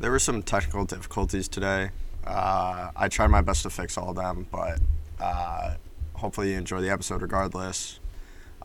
[0.00, 1.90] There were some technical difficulties today.
[2.24, 4.78] Uh, I tried my best to fix all of them, but
[5.20, 5.74] uh,
[6.14, 7.98] hopefully you enjoy the episode regardless.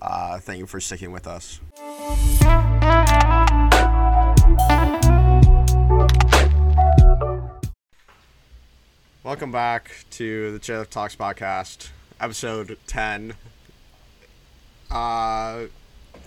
[0.01, 1.59] Uh, thank you for sticking with us.
[9.23, 11.89] Welcome back to the Chair Talks podcast,
[12.19, 13.33] episode 10.
[14.91, 15.63] Uh,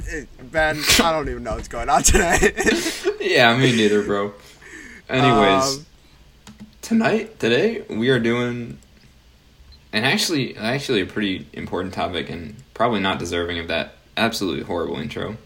[0.06, 2.52] it- ben, I don't even know what's going on today.
[3.26, 4.34] Yeah, me neither, bro.
[5.08, 5.86] Anyways, Um,
[6.82, 8.78] tonight, today, we are doing,
[9.92, 14.96] and actually, actually a pretty important topic, and probably not deserving of that absolutely horrible
[14.98, 15.36] intro.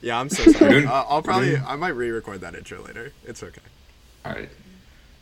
[0.00, 0.70] Yeah, I'm so sorry.
[0.70, 3.12] doing- Uh, I'll probably, doing- I might re-record that intro later.
[3.24, 3.60] It's okay.
[4.24, 4.48] All right,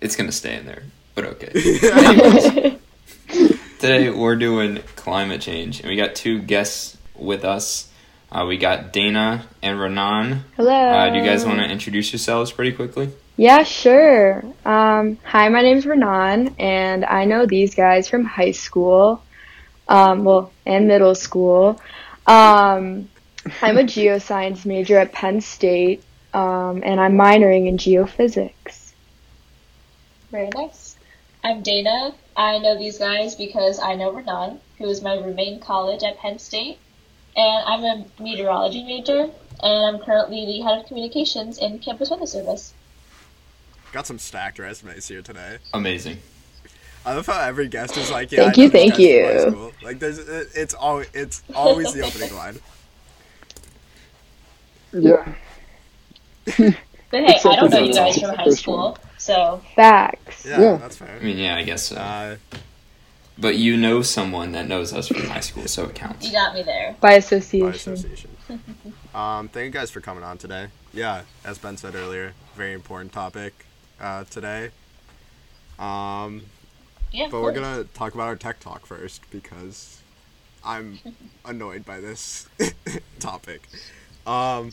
[0.01, 0.83] it's gonna stay in there,
[1.15, 1.51] but okay.
[1.83, 2.79] Anyways,
[3.79, 7.89] today we're doing climate change, and we got two guests with us.
[8.31, 10.45] Uh, we got Dana and Renan.
[10.57, 10.71] Hello.
[10.71, 13.11] Uh, do you guys want to introduce yourselves pretty quickly?
[13.39, 14.43] Yeah, sure.
[14.65, 19.23] Um, hi, my name's Renan, and I know these guys from high school,
[19.89, 21.79] um, well, and middle school.
[22.27, 23.11] Um,
[23.61, 28.95] I'm a geoscience major at Penn State, um, and I'm minoring in geophysics.
[30.31, 30.97] Very nice.
[31.45, 32.15] I'm Dana.
[32.39, 36.17] I know these guys because I know Renan, who is my roommate in college at
[36.19, 36.79] Penn State.
[37.37, 39.29] And I'm a meteorology major,
[39.63, 42.73] and I'm currently the head of communications in Campus Weather Service.
[43.97, 45.57] Got some stacked resumes here today.
[45.73, 46.19] Amazing.
[47.07, 49.59] I love how every guest is like, "Yeah, Thank I you, thank guy's from high
[49.59, 49.73] you.
[49.83, 52.59] Like, there's, it- it's always, it's always the opening line.
[54.93, 55.33] Yeah.
[57.11, 60.45] But hey, I don't know you guys from high school, so Facts.
[60.45, 60.77] Yeah, Yeah.
[60.77, 61.17] that's fair.
[61.19, 61.97] I mean, yeah, I guess so.
[61.97, 62.37] Uh,
[63.39, 66.27] But you know someone that knows us from high school, so it counts.
[66.27, 66.97] you got me there.
[67.01, 67.71] By association.
[67.71, 68.31] by association.
[68.45, 68.95] association.
[69.15, 70.67] Um, thank you guys for coming on today.
[70.93, 73.63] Yeah, as Ben said earlier, very important topic
[74.01, 74.71] uh, today.
[75.79, 76.43] Um,
[77.13, 80.03] Yeah, but we're gonna talk about our tech talk first because
[80.65, 81.01] I'm
[81.45, 82.49] annoyed by this
[83.21, 83.69] topic.
[84.27, 84.73] Um,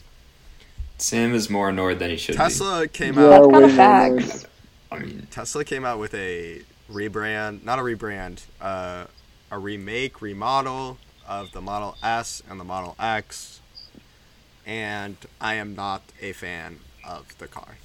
[0.97, 3.29] Sam is more annoyed than he should Tesla came Yeah, out.
[3.29, 4.45] That's kind way of facts.
[4.91, 9.05] I mean, Tesla came out with a rebrand, not a rebrand, uh,
[9.51, 13.61] a remake, remodel of the Model S and the Model X,
[14.65, 17.77] and I am not a fan of the car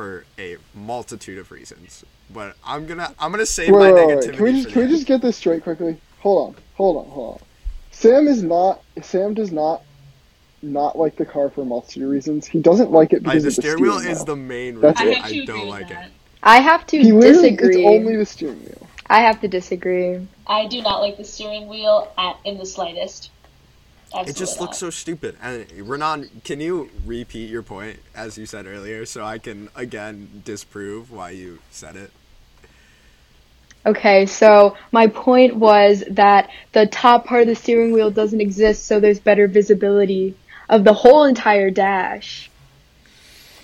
[0.00, 2.04] for a multitude of reasons.
[2.32, 4.34] But I'm gonna I'm gonna save my Wait, wait, negativity wait.
[4.36, 6.00] Can we just for can we just get this straight quickly?
[6.20, 7.46] Hold on, hold on, hold on.
[7.90, 8.82] Sam is not.
[9.02, 9.82] Sam does not
[10.62, 12.46] not like the car for a multitude of reasons.
[12.46, 13.26] He doesn't like it end.
[13.26, 15.18] Like, because the of the steering wheel is the main That's reason it.
[15.18, 16.06] I I, have to agree don't like that.
[16.06, 16.12] it.
[16.42, 17.84] I have to He disagree.
[17.84, 18.86] it's only the steering wheel.
[19.06, 20.26] I have to disagree.
[20.46, 23.30] I do not like the steering wheel at in the slightest.
[24.12, 24.60] Absolutely It just not.
[24.60, 25.36] looks so stupid.
[25.40, 30.42] And Renan, can you repeat your point as you said earlier, so I can again
[30.44, 32.10] disprove why you said it?
[33.86, 38.84] Okay, so my point was that the top part of the steering wheel doesn't exist,
[38.86, 40.34] so there's better visibility
[40.68, 42.50] of the whole entire dash.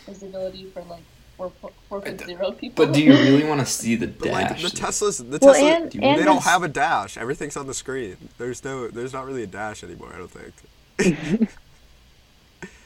[0.07, 1.03] visibility for like
[1.37, 1.53] 4,
[1.91, 2.87] 4.0 people.
[2.87, 4.63] but do you really want to see the But like dash?
[4.63, 7.17] the Teslas, the Well, Tesla, and- they and don't have a dash.
[7.17, 8.17] Everything's on the screen.
[8.39, 10.13] There's no, there's not really a dash anymore.
[10.15, 11.49] I don't think.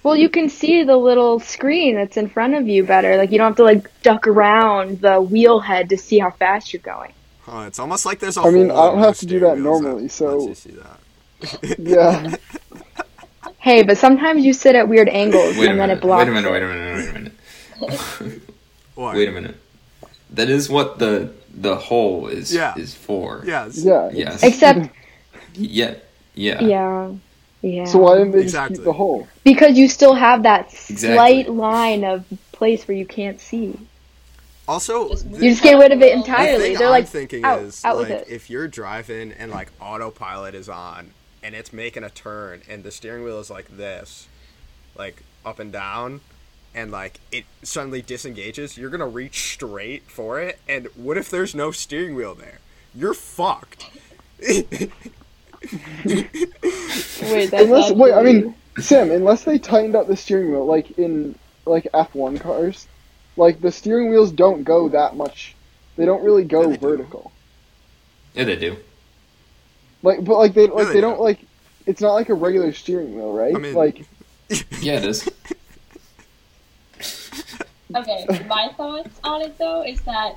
[0.03, 3.19] Well, you can see the little screen that's in front of you better.
[3.19, 6.73] Like you don't have to like duck around the wheel head to see how fast
[6.73, 7.13] you're going.
[7.43, 8.41] Huh, it's almost like there's a.
[8.41, 11.77] I mean, I don't have to do that wheels normally, so- you see that.
[11.79, 12.35] Yeah.
[13.59, 15.99] Hey, but sometimes you sit at weird angles wait a and then minute.
[15.99, 16.21] it blocks.
[16.27, 16.51] Wait a minute.
[16.51, 16.97] Wait a minute.
[16.97, 17.30] Wait a minute.
[18.95, 19.17] What?
[19.17, 19.57] wait a minute.
[20.31, 22.75] That is what the the hole is Yeah.
[22.77, 23.43] is for.
[23.47, 23.79] Yes.
[23.85, 24.11] Yeah.
[24.13, 24.43] Yes.
[24.43, 24.91] Except,
[25.55, 25.95] Yeah.
[26.35, 26.63] Yeah.
[26.63, 27.13] yeah,
[27.63, 27.85] yeah.
[27.87, 28.77] So why didn't they Exactly.
[28.77, 29.27] just keep the hole?
[29.45, 31.15] Because you still have that Exactly.
[31.17, 33.75] slight line of place where you can't see.
[34.69, 36.63] Also, Just the- You just get rid of it The The entirely.
[36.63, 40.55] thing They're I'm like, thinking out, is out like if you're driving and like autopilot
[40.55, 41.11] is on
[41.43, 44.29] and it's making a turn and the steering wheel is like this,
[44.97, 46.21] like up and down,
[46.75, 50.59] and like it suddenly disengages, you're gonna reach straight for it.
[50.69, 52.59] And what if there's no steering wheel there?
[52.95, 53.87] You're fucked.
[54.41, 54.91] wait,
[57.51, 61.35] that's Unless wait, I mean, Sam, unless they tightened up the steering wheel like in
[61.67, 62.87] like F1 cars,
[63.37, 65.55] like the steering wheels don't go that much.
[65.97, 66.81] They don't really go Yeah, they do.
[66.89, 67.33] vertical.
[68.35, 68.77] Yeah, they do.
[70.03, 71.23] Like, but like they like they they don't do.
[71.25, 71.41] like.
[71.87, 73.55] It's not like a regular steering wheel, right?
[73.55, 74.07] I mean- like,
[74.81, 75.29] Yeah, it is.
[77.95, 80.37] Okay, my thoughts on it though is that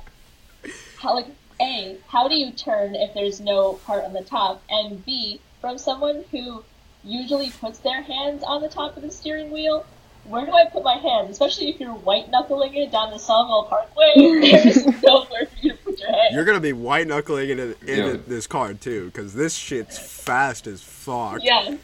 [0.98, 1.26] how like
[1.60, 4.62] A, how do you turn if there's no part on the top?
[4.68, 6.64] And B, from someone who
[7.04, 9.86] usually puts their hands on the top of the steering wheel,
[10.24, 11.30] where do I put my hands?
[11.30, 14.12] Especially if you're white knuckling it down the Sawmill Parkway,
[14.50, 16.34] there's nowhere for you to put your hands.
[16.34, 18.16] You're gonna be white knuckling into, in Yeah.
[18.26, 21.40] this car too, because this shit's fast as fuck.
[21.44, 21.76] Yeah.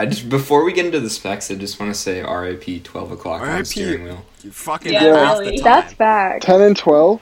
[0.00, 3.12] I just before we get into the specs, I just want to say RIP twelve
[3.12, 3.58] o'clock on RIP.
[3.58, 4.24] the steering wheel.
[4.42, 5.56] You fucking Yeah, half really.
[5.56, 5.64] the time.
[5.64, 6.42] That's fact.
[6.44, 7.20] 10 and 12?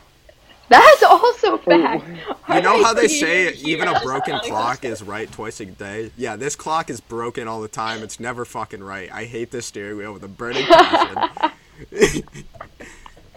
[0.69, 1.59] That's also oh.
[1.59, 2.07] fact.
[2.49, 6.13] You know how they say even a broken clock is right twice a day?
[6.17, 8.05] Yeah, this clock is broken all the time.
[8.05, 9.11] It's never fucking right.
[9.13, 11.53] I hate this steering wheel with a burning passion.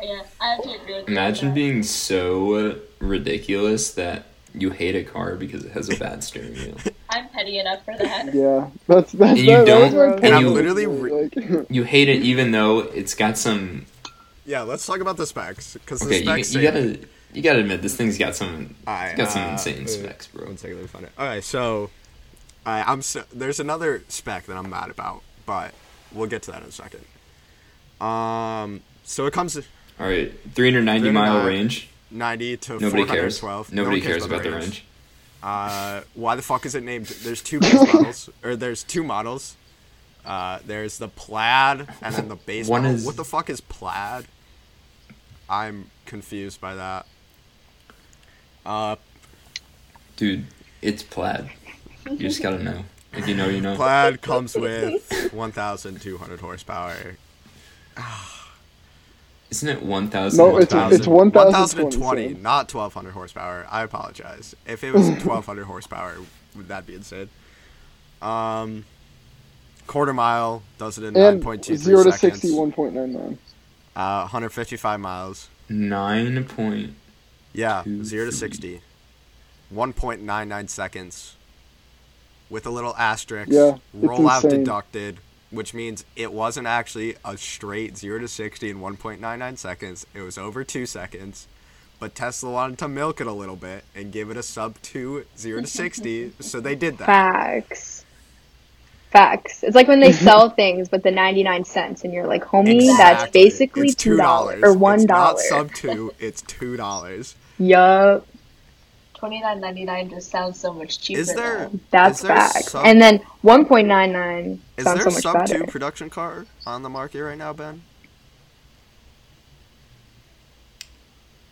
[0.04, 1.04] Yeah, I have to agree.
[1.08, 6.54] Imagine being so ridiculous that you hate a car because it has a bad steering
[6.54, 6.76] wheel.
[7.42, 8.34] I'm petty enough for that.
[8.34, 8.70] Yeah.
[8.88, 10.34] That's, that's, And you that, don't- that and point.
[10.34, 13.86] I'm literally Like, You hate it even though it's got some.
[14.46, 16.54] yeah, let's talk about the specs because Okay, the you, specs.
[16.54, 17.00] you say- gotta
[17.34, 18.76] you gotta admit this thing's got some.
[18.86, 20.46] Alright, It's got some uh, insane uh, specs, bro.
[20.48, 21.12] One second, let me find it.
[21.18, 21.90] Okay, so
[22.66, 25.74] I, I'm so, there's another spec that I'm mad about, but
[26.12, 27.06] we'll get to that in a second.
[28.06, 29.64] Um, so it comes to
[30.00, 31.88] All right, 390 mile range.
[32.10, 33.72] 90 to Nobody 412.
[33.72, 34.84] No Nobody one cares about the range.
[35.44, 37.08] Uh, why the fuck is it named?
[37.08, 39.56] There's two base models, or there's two models.
[40.24, 42.96] Uh, there's the plaid and then the base One model.
[42.98, 44.26] is- What the fuck is plaid?
[45.50, 47.06] I'm confused by that.
[48.66, 48.96] Uh,
[50.16, 50.46] Dude,
[50.82, 51.50] it's plaid.
[52.10, 52.86] You just gotta know.
[53.14, 53.76] If you know, you know.
[53.76, 57.18] plaid comes with 1,200 horsepower.
[59.52, 60.38] Isn't it 1,000?
[60.38, 60.98] No, it's- 1,000?
[60.98, 61.52] it's 1,020,
[61.98, 63.68] 1,020, not 1,200 horsepower.
[63.70, 64.56] I apologize.
[64.66, 66.16] If it was 1,200 horsepower,
[66.56, 67.30] would that be insane?
[68.22, 68.86] Um,
[69.88, 72.42] quarter mile does it in and 9.23 0 to seconds.
[72.42, 73.38] 60, 1.99.
[73.94, 75.50] Uh, 155 miles.
[75.68, 76.94] Nine point.
[77.52, 78.32] Yeah, 0 to three.
[78.32, 78.82] 60.
[79.74, 81.36] 1.99 seconds.
[82.50, 83.52] With a little asterisk.
[83.52, 84.60] Yeah, it's rollout insane.
[84.62, 85.20] deducted,
[85.52, 90.08] which means it wasn't actually a straight 0 to 60 in 1.99 seconds.
[90.14, 91.48] It was over 2 seconds.
[92.00, 95.26] But Tesla wanted to milk it a little bit and give it a sub 2
[95.38, 97.06] 0 to 60, so they did that.
[97.06, 98.06] Facts.
[99.12, 99.62] Facts.
[99.64, 103.26] It's like when they sell things but the 99 cents and you're like, homie, that's
[103.26, 103.42] Exactly.
[103.44, 104.96] basically It's $2 or $1.
[104.96, 107.36] It's not sub 2, it's $2.
[107.60, 108.26] Yup.
[109.22, 111.20] Twenty nine ninety nine just sounds so much cheaper.
[111.22, 111.72] Is there now.
[111.92, 112.72] That's is there facts.
[112.72, 115.60] sub- And then 1.99 Is sounds there so a much sub better.
[115.60, 117.84] two production car on the market right now, Ben?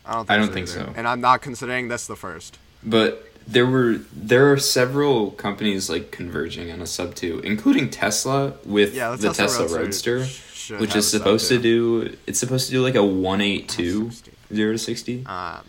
[0.04, 0.80] I don't think, I don't so, think either.
[0.88, 0.94] so.
[0.98, 2.58] And I'm not considering this the first.
[2.84, 8.54] But there were there are several companies like converging on a sub two, including Tesla
[8.66, 12.82] with Yeah, the Tesla, Roadster, should which is supposed to do it's supposed to do
[12.82, 14.10] like a one eight two
[14.52, 15.64] zero to sixty Um,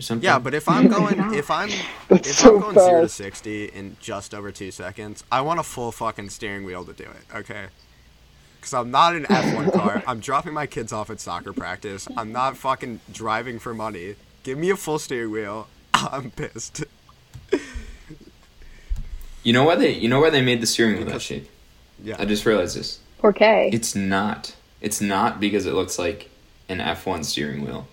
[0.00, 0.24] or something.
[0.24, 1.68] yeah, but if I'm going, if I'm,
[2.10, 5.62] if so I'm going zero to sixty in just over two seconds, I want a
[5.62, 7.36] full fucking steering wheel to do it.
[7.36, 7.66] Okay.
[8.56, 10.02] Because I'm not an F1 car.
[10.06, 12.06] I'm dropping my kids off at soccer practice.
[12.16, 14.16] I'm not fucking driving for money.
[14.42, 15.68] Give me a full steering wheel.
[15.94, 16.84] I'm pissed.
[19.42, 21.48] you know why they you know why they made the steering wheel that shape?
[22.02, 22.16] Yeah.
[22.18, 23.00] I just realized this.
[23.22, 23.72] 4K.
[23.72, 24.54] It's not.
[24.80, 26.30] It's not because it looks like
[26.70, 27.86] an F one steering wheel.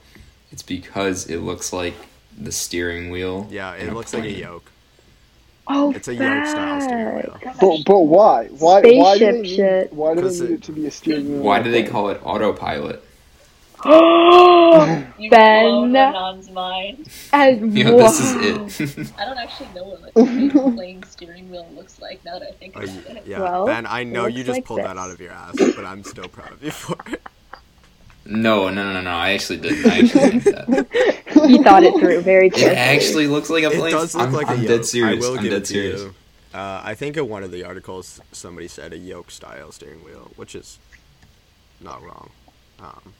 [0.51, 1.93] It's because it looks like
[2.37, 3.47] the steering wheel.
[3.49, 4.71] Yeah, it looks like a yoke.
[5.67, 7.39] oh, It's a yoke style steering wheel.
[7.59, 8.45] But, but why?
[8.47, 8.81] Why?
[8.81, 9.93] why do they Spaceship need, shit.
[9.93, 11.41] Why do they 'Cause need it- it to be a steering wheel?
[11.41, 13.03] Why do they call it autopilot?
[15.19, 15.63] You Ben.
[15.63, 17.07] blown Renan's mind.
[17.33, 19.13] And You know, this is it.
[19.19, 20.15] I don't actually know what like,
[20.55, 23.23] a plain steering wheel looks like now that I think about y- it.
[23.27, 25.85] yeah, Well, Ben, I know you just like pulled that out of your ass, but
[25.85, 27.21] I'm still proud of you for it.
[28.27, 29.09] No, no, no, no.
[29.11, 29.85] I actually didn't.
[29.91, 30.87] I actually think that.
[31.47, 34.47] he thought it through very It actually looks like a It does look I'm, like
[34.47, 34.67] a I'm yoke.
[34.67, 35.25] dead serious.
[35.25, 36.01] I will I'm give dead it to serious.
[36.01, 36.15] you.
[36.53, 40.31] Uh, I think in one of the articles somebody said a yoke style steering wheel,
[40.35, 40.79] which is
[41.79, 42.31] not wrong.
[42.79, 43.13] Um,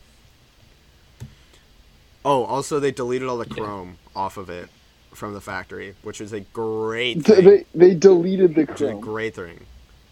[2.24, 4.68] oh, also they deleted all the chrome off of it
[5.14, 7.44] from the factory, which is a great thing.
[7.44, 9.00] They they deleted the which is a chrome.
[9.00, 9.66] great thing.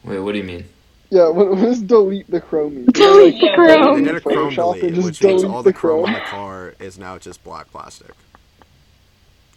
[0.05, 0.67] Wait, what do you mean?
[1.11, 2.87] Yeah, what, what does delete the chrome mean?
[2.87, 4.03] Delete the chrome.
[4.03, 6.75] They did a chrome Photoshop delete, which means all the the chrome on the car
[6.81, 8.11] is now just black plastic.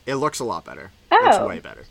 [0.06, 0.92] It looks a lot better.
[1.12, 1.28] Oh.
[1.28, 1.86] It's way better.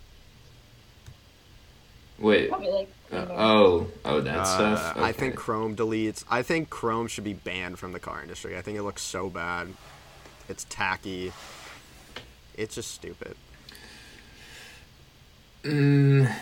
[2.19, 2.51] Wait.
[2.51, 4.97] Like Uh, oh, oh, that Uh, stuff.
[4.97, 6.25] I think Chrome deletes.
[6.29, 8.57] I think Chrome should be banned from the car industry.
[8.59, 9.69] I think it looks so bad.
[10.49, 11.33] It's tacky.
[12.57, 13.37] It's just stupid.
[15.63, 16.33] Mm,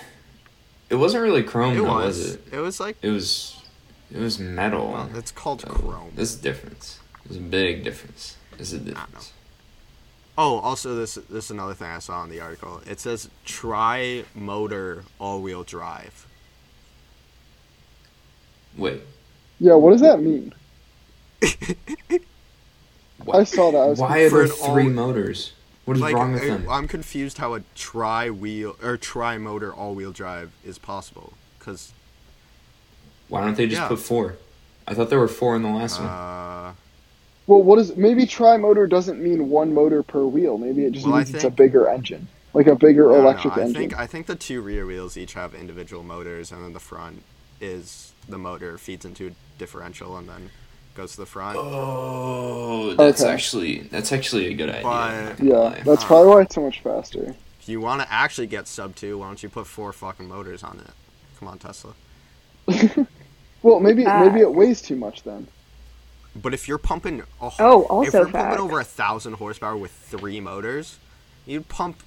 [0.90, 2.18] it wasn't really chrome, it though, was.
[2.18, 2.42] was it?
[2.52, 2.96] It was like.
[3.02, 3.60] It was.
[4.12, 4.92] It was metal.
[4.92, 6.12] Well, it's called So, Chrome.
[6.14, 7.00] There's a difference.
[7.24, 8.36] There's a big difference.
[8.56, 9.32] There's a difference.
[10.38, 12.80] Oh, also this this is another thing I saw in the article.
[12.86, 16.26] It says tri motor all wheel drive.
[18.76, 19.00] Wait,
[19.58, 20.52] Yeah, what does that mean?
[23.32, 23.78] I saw that.
[23.78, 25.52] I was Why are there an all- three motors?
[25.86, 26.66] What is like, wrong with I- them?
[26.68, 31.32] I'm confused how a tri wheel or tri motor all wheel drive is possible.
[31.58, 31.92] Because
[33.28, 33.88] Why don't they just Yeah.
[33.88, 34.36] put four?
[34.86, 36.08] I thought there were four in the last one.
[36.08, 36.72] uh,
[37.48, 40.58] Well, what is maybe tri-motor doesn't mean one motor per wheel.
[40.58, 43.22] Maybe it just Well, I means it's a bigger engine, like a bigger I don't
[43.24, 43.74] know, electric I engine.
[43.74, 47.22] think I think the two rear wheels each have individual motors, and then the front
[47.60, 50.50] is the motor feeds into a differential and then
[50.96, 51.56] goes to the front.
[51.60, 53.30] Oh, that's Okay.
[53.32, 54.82] actually that's actually a good idea.
[54.82, 57.34] But- I'm not gonna yeah, that's probably why it's so much faster.
[57.60, 60.62] If you want to actually get sub two, why don't you put four fucking motors
[60.62, 60.90] on it?
[61.38, 61.94] Come on, Tesla.
[63.62, 64.20] Well, maybe ah.
[64.24, 65.48] maybe it weighs too much then.
[66.36, 69.90] But if you're pumping, a, Oh, also if you're pumping over a thousand horsepower with
[69.90, 70.98] three motors,
[71.46, 72.02] you'd pump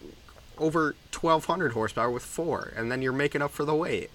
[0.58, 4.10] over twelve hundred horsepower with four, and then you're making up for the weight.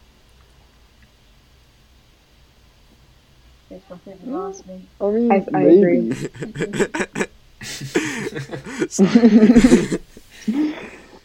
[3.75, 4.87] They completely lost me.
[5.01, 6.13] I mean, I- I agree.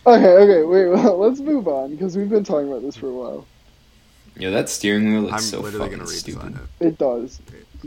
[0.08, 0.88] Okay, okay, wait.
[0.88, 3.46] Well, let's move on because we've been talking about this for a while.
[4.38, 6.60] Yeah, that steering wheel looks I'm so literally fucking gonna stupid.
[6.80, 6.86] it.
[6.88, 7.40] It does,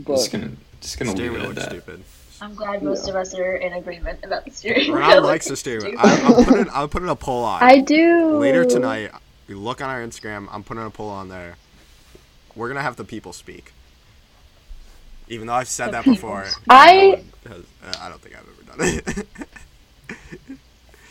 [0.05, 1.69] Just gonna just gonna Steering leave wheel it at that.
[1.71, 2.03] stupid.
[2.39, 3.11] I'm glad most Yeah.
[3.11, 4.97] of us are in agreement about the steering wheel.
[4.99, 5.99] Renan likes the steering wheel.
[5.99, 7.63] I, I'm putting I'm putting a poll on.
[7.63, 8.37] I do.
[8.37, 9.11] Later tonight,
[9.47, 10.47] we look on our Instagram.
[10.51, 11.55] I'm putting a poll on there.
[12.55, 13.73] We're gonna have the people speak.
[15.33, 16.45] Even though I've said that people before.
[16.69, 19.27] I no has, uh, I don't think I've ever done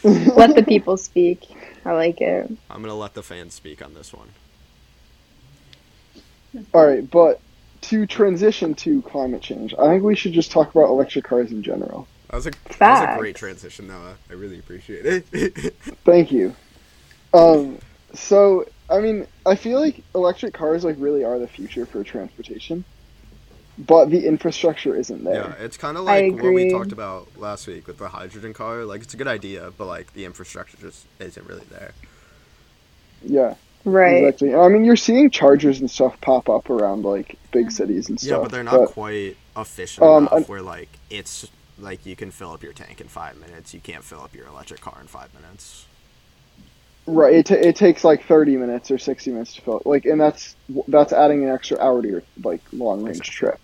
[0.05, 0.35] it.
[0.37, 1.57] Let the people speak.
[1.85, 2.51] I like it.
[2.71, 4.29] I'm gonna let the fans speak on this one.
[6.73, 7.09] all right.
[7.09, 7.41] But
[7.83, 11.63] to transition to climate change, I think we should just talk about electric cars in
[11.63, 12.07] general.
[12.31, 14.17] That was a that was a great transition, Noah.
[14.31, 15.75] I really appreciate it.
[16.05, 16.55] Thank you.
[17.35, 17.79] Um,
[18.15, 22.85] so I mean, I feel like electric cars like really are the future for transportation,
[23.79, 25.51] but the infrastructure isn't there.
[25.51, 28.85] yeah, it's kind of like what we talked about last week with the hydrogen car.
[28.85, 31.95] Like, it's a good idea, but like the infrastructure just isn't really there.
[33.23, 34.35] Yeah, Right.
[34.35, 34.55] exactly.
[34.55, 38.29] I mean, you're seeing chargers and stuff pop up around like big cities and stuff.
[38.29, 42.31] Yeah, but they're not quite efficient Um, enough un- where like it's like you can
[42.31, 43.75] fill up your tank in five minutes.
[43.75, 45.87] You can't fill up your electric car in five minutes.
[47.07, 47.35] Right.
[47.35, 49.87] It, ta it takes like 30 minutes or 60 minutes to fill it.
[49.87, 50.55] Like, and that's
[50.89, 53.59] that's adding an extra hour to your like long range trip.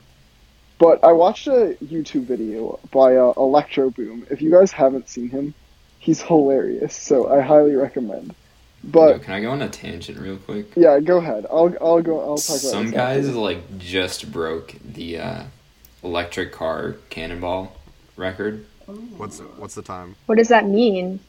[0.79, 4.27] But I watched a YouTube video by uh, Electro Boom.
[4.31, 5.55] If you guys haven't seen him,
[5.99, 6.95] he's hilarious.
[6.95, 8.29] So I highly recommend.
[8.29, 10.67] Yo, But can I go on a tangent real quick?
[10.77, 11.47] yeah, go ahead.
[11.51, 12.21] I'll I'll go.
[12.21, 13.39] I'll talk about Some guys after.
[13.39, 15.43] like just broke the uh,
[16.03, 17.77] electric car cannonball
[18.17, 18.65] record.
[19.17, 20.17] What's what's the time?
[20.27, 21.21] What does that mean?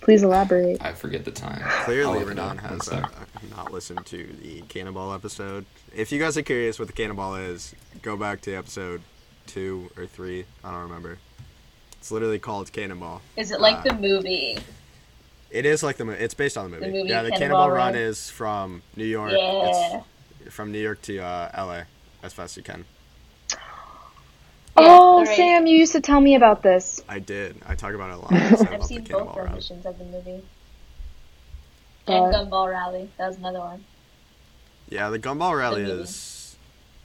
[0.00, 0.80] Please elaborate.
[0.84, 1.60] I forget the time.
[1.84, 3.08] Clearly, I'll look it Renan has uh,
[3.50, 5.64] not listened to the Cannonball episode.
[5.94, 9.00] If you guys are curious what the Cannonball is, go back to episode
[9.46, 10.44] two or three.
[10.62, 11.18] I don't remember.
[11.98, 13.20] It's literally called Cannonball.
[13.36, 14.58] Is it like Uh, the movie?
[15.50, 16.22] It is like the movie.
[16.22, 16.86] It's based on the movie.
[16.92, 17.96] The movie yeah, the Cannonball Cannonball Run Run?
[17.96, 19.32] is from New York.
[19.32, 20.02] Yeah.
[20.44, 21.82] It's from New York to uh, LA
[22.22, 22.84] as fast as you can.
[24.78, 25.36] Oh, the race.
[25.36, 27.02] Sam, you used to tell me about this.
[27.08, 27.56] I did.
[27.66, 28.32] I talk about it a lot.
[28.32, 29.52] I said I've seen both Cannonball Run.
[29.86, 30.42] of the movie.
[32.08, 33.10] Uh, And Gumball Rally.
[33.18, 33.84] That was another one.
[34.88, 36.02] Yeah, the Gumball Rally movie.
[36.02, 36.56] is.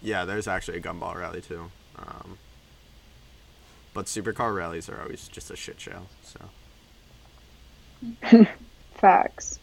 [0.01, 1.71] Yeah, there's actually a Gumball Rally too.
[1.97, 2.37] Um,
[3.93, 6.03] but supercar rallies are always just a shit show.
[6.23, 6.39] So,
[8.95, 9.59] Facts.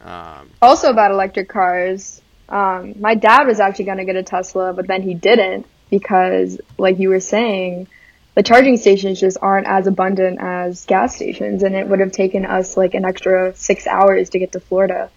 [0.00, 2.20] um, Also about electric cars.
[2.48, 6.60] Um, my dad was actually going to get a Tesla, but then he didn't because,
[6.78, 7.88] like you were saying,
[8.34, 12.46] the charging stations just aren't as abundant as gas stations, and it would have taken
[12.46, 15.10] us like an extra six hours to get to Florida.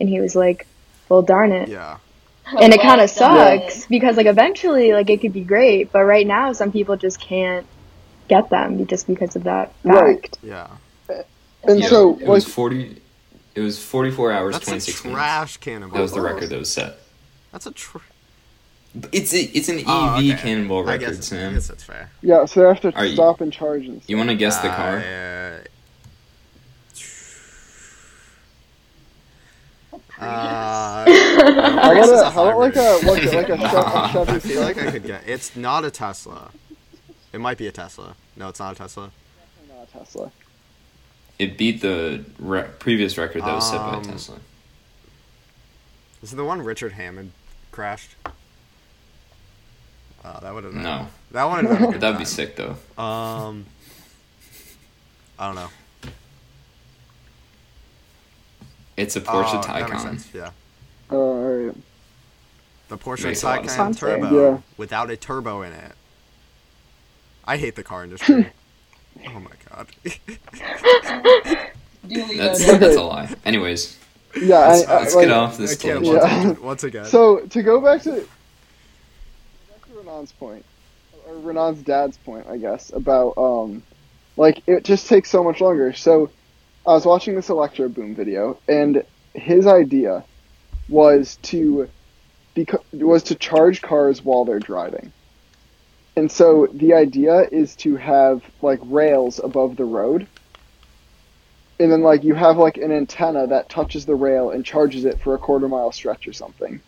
[0.00, 0.66] And he was like,
[1.08, 1.98] "Well, darn it." yeah,
[2.60, 6.26] and it kind of sucks because like eventually like it could be great but right
[6.26, 7.66] now some people just can't
[8.28, 9.84] get them just because of that fact.
[9.84, 10.38] Right.
[10.42, 10.68] yeah.
[11.62, 13.00] And Yeah, so, it like, was forty.
[13.54, 15.16] It was forty-four hours, That's a twenty-six minutes.
[15.18, 15.96] trash Cannonball.
[15.96, 16.98] That was the record that was set.
[17.52, 18.02] That's a tr- But
[19.12, 20.34] It's a, it's an EV Oh, okay.
[20.34, 21.54] cannonball I record, guess, I Sam.
[21.54, 22.10] guess that's fair.
[22.22, 24.08] yeah, so they have to Are you- stop and charge and stuff.
[24.10, 24.98] You want to guess the car?
[24.98, 25.58] Uh,
[30.20, 33.06] Uh, I gotta, how about like a, hybrid.
[33.06, 35.22] what, like a Chevy, Chevy I feel like I could get.
[35.28, 36.50] It's not a Tesla.
[37.32, 38.14] It might be a Tesla.
[38.36, 39.10] No, it's not a Tesla.
[39.68, 40.30] Not a Tesla.
[41.38, 44.38] It beat the re- previous record that was set by Um, Tesla.
[46.22, 47.32] Is it the one Richard Hammond
[47.72, 48.14] crashed?
[50.24, 51.06] Oh, that would have No.
[51.32, 52.76] That one would have But that'd be sick though.
[53.02, 53.66] Um,
[55.38, 55.68] I don't know.
[58.96, 60.34] It's a Porsche Oh, Taycan.
[60.34, 60.50] Yeah.
[61.10, 61.76] Uh, alright.
[62.88, 63.96] The Porsche Makes a lot of Taycan.
[63.98, 64.58] Turbo Yeah.
[64.76, 65.92] without a turbo in it.
[67.44, 68.48] I hate the car industry.
[69.28, 69.88] oh my god.
[72.36, 73.34] That's that's a lie.
[73.46, 73.98] Anyways,
[74.40, 76.40] Yeah, let's, I, let's like, get off this I can't once, Yeah.
[76.40, 77.04] again, once again.
[77.06, 78.26] So to go back to
[80.14, 80.64] Renan's point,
[81.26, 83.82] or Renan's dad's point, I guess about um,
[84.36, 85.92] like it just takes so much longer.
[85.92, 86.30] So
[86.86, 89.02] I was watching this Electro Boom video, and
[89.34, 90.24] his idea
[90.88, 91.88] was to
[92.56, 95.12] beca- was to charge cars while they're driving.
[96.16, 100.28] And so the idea is to have like rails above the road.
[101.80, 105.20] And then like you have like an antenna that touches the rail and charges it
[105.20, 106.80] for a quarter mile stretch or something.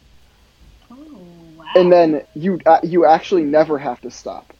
[1.77, 4.55] And then you uh, you actually never have to stop.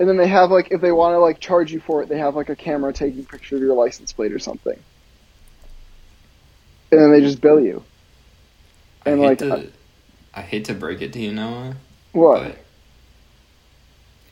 [0.00, 2.18] And then they have like if they want to like charge you for it, they
[2.18, 4.84] have like a camera taking a picture of your license plate or something.
[6.92, 7.86] And then they just bill you.
[9.06, 9.62] I And hate like to, uh,
[10.34, 11.76] I hate to break it to you, Noah,
[12.12, 12.44] what?
[12.44, 12.64] but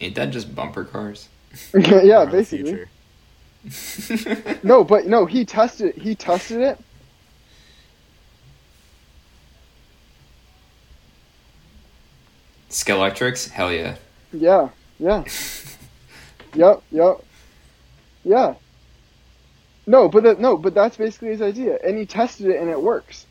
[0.01, 1.29] ain't that just bumper cars?
[1.75, 2.81] yeah, basically.
[4.63, 6.81] No, but no, he tested he tested it.
[12.71, 13.97] Scalextrics, hell yeah.
[14.33, 15.25] Yeah, yeah.
[16.55, 17.25] yep, yep.
[18.25, 18.55] Yeah.
[19.87, 22.81] No, but that, no, but that's basically his idea, and he tested it and it
[22.81, 23.27] works.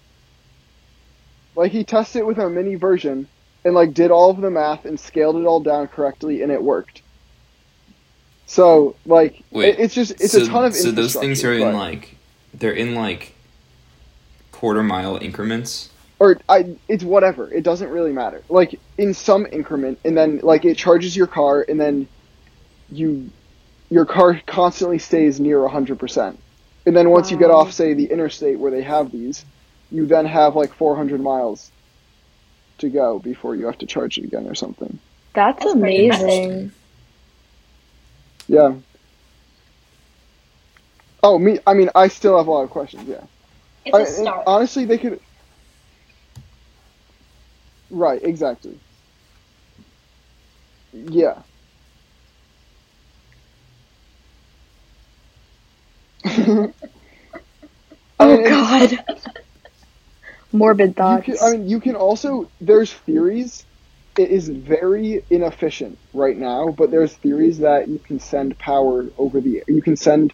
[1.55, 3.27] Like he tested it with a mini version,
[3.63, 6.61] and like did all of the math and scaled it all down correctly, and it
[6.61, 7.01] worked.
[8.45, 11.53] So like, Wait, it, it's just it's so, a ton of so those things are
[11.53, 12.15] infrastructure, in but- like
[12.53, 13.35] they're in like
[14.51, 15.89] quarter mile increments.
[16.19, 17.51] Or I, it's whatever.
[17.51, 18.43] It doesn't really matter.
[18.49, 22.07] Like in some increment, and then like it charges your car, and then
[22.91, 23.29] you,
[23.89, 26.39] your car constantly stays near hundred percent.
[26.85, 29.45] And then once you get off, say the interstate where they have these,
[29.91, 31.71] you then have like four hundred miles
[32.79, 34.99] to go before you have to charge it again or something.
[35.33, 36.71] That's, That's amazing.
[38.47, 38.75] Yeah.
[41.21, 41.59] Oh, me.
[41.67, 43.07] I mean, I still have a lot of questions.
[43.07, 43.23] Yeah.
[43.85, 44.43] it's I- a and start.
[44.47, 45.19] honestly, they could.
[47.89, 48.81] Right, exactly.
[50.93, 51.43] Yeah.
[58.19, 59.03] Oh mean, god.
[60.51, 61.19] Morbid You thoughts.
[61.19, 62.51] can, I mean, you can also.
[62.59, 63.65] There's theories.
[64.17, 69.41] It is very inefficient right now, but there's theories that you can send power over
[69.41, 69.63] the.
[69.67, 70.33] You can send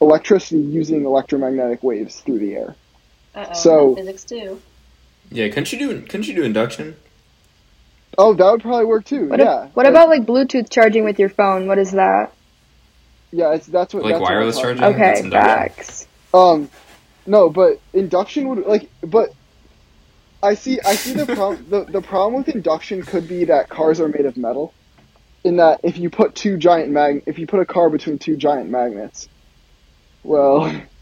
[0.00, 2.78] electricity using electromagnetic waves through the air.
[3.34, 4.62] Uh-oh, so- physics too.
[5.30, 6.96] Yeah, couldn't you do couldn't you do induction?
[8.18, 9.28] Oh, that would probably work too.
[9.28, 9.64] what, yeah.
[9.64, 11.66] ab- what Like, about like Bluetooth charging with your phone?
[11.66, 12.32] What is that?
[13.32, 14.04] Yeah, it's that's what.
[14.04, 14.94] Like that's wireless talking charging?
[14.94, 15.50] Okay, that's induction.
[15.50, 16.08] facts.
[16.32, 16.70] Um,
[17.26, 19.30] no, but induction would like, but
[20.42, 21.66] I see, I see the problem.
[21.70, 24.72] the the problem with induction could be that cars are made of metal,
[25.44, 28.36] in that if you put two giant mag, if you put a car between two
[28.36, 29.28] giant magnets,
[30.22, 30.72] well,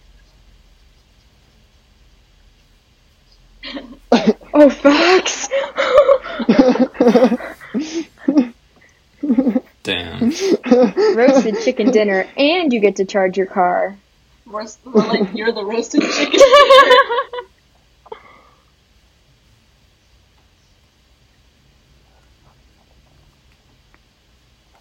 [4.64, 5.48] Oh, facts.
[9.82, 10.30] Damn.
[11.14, 13.98] Roasted chicken dinner, and you get to charge your car.
[14.46, 16.40] More, more like you're the roasted chicken.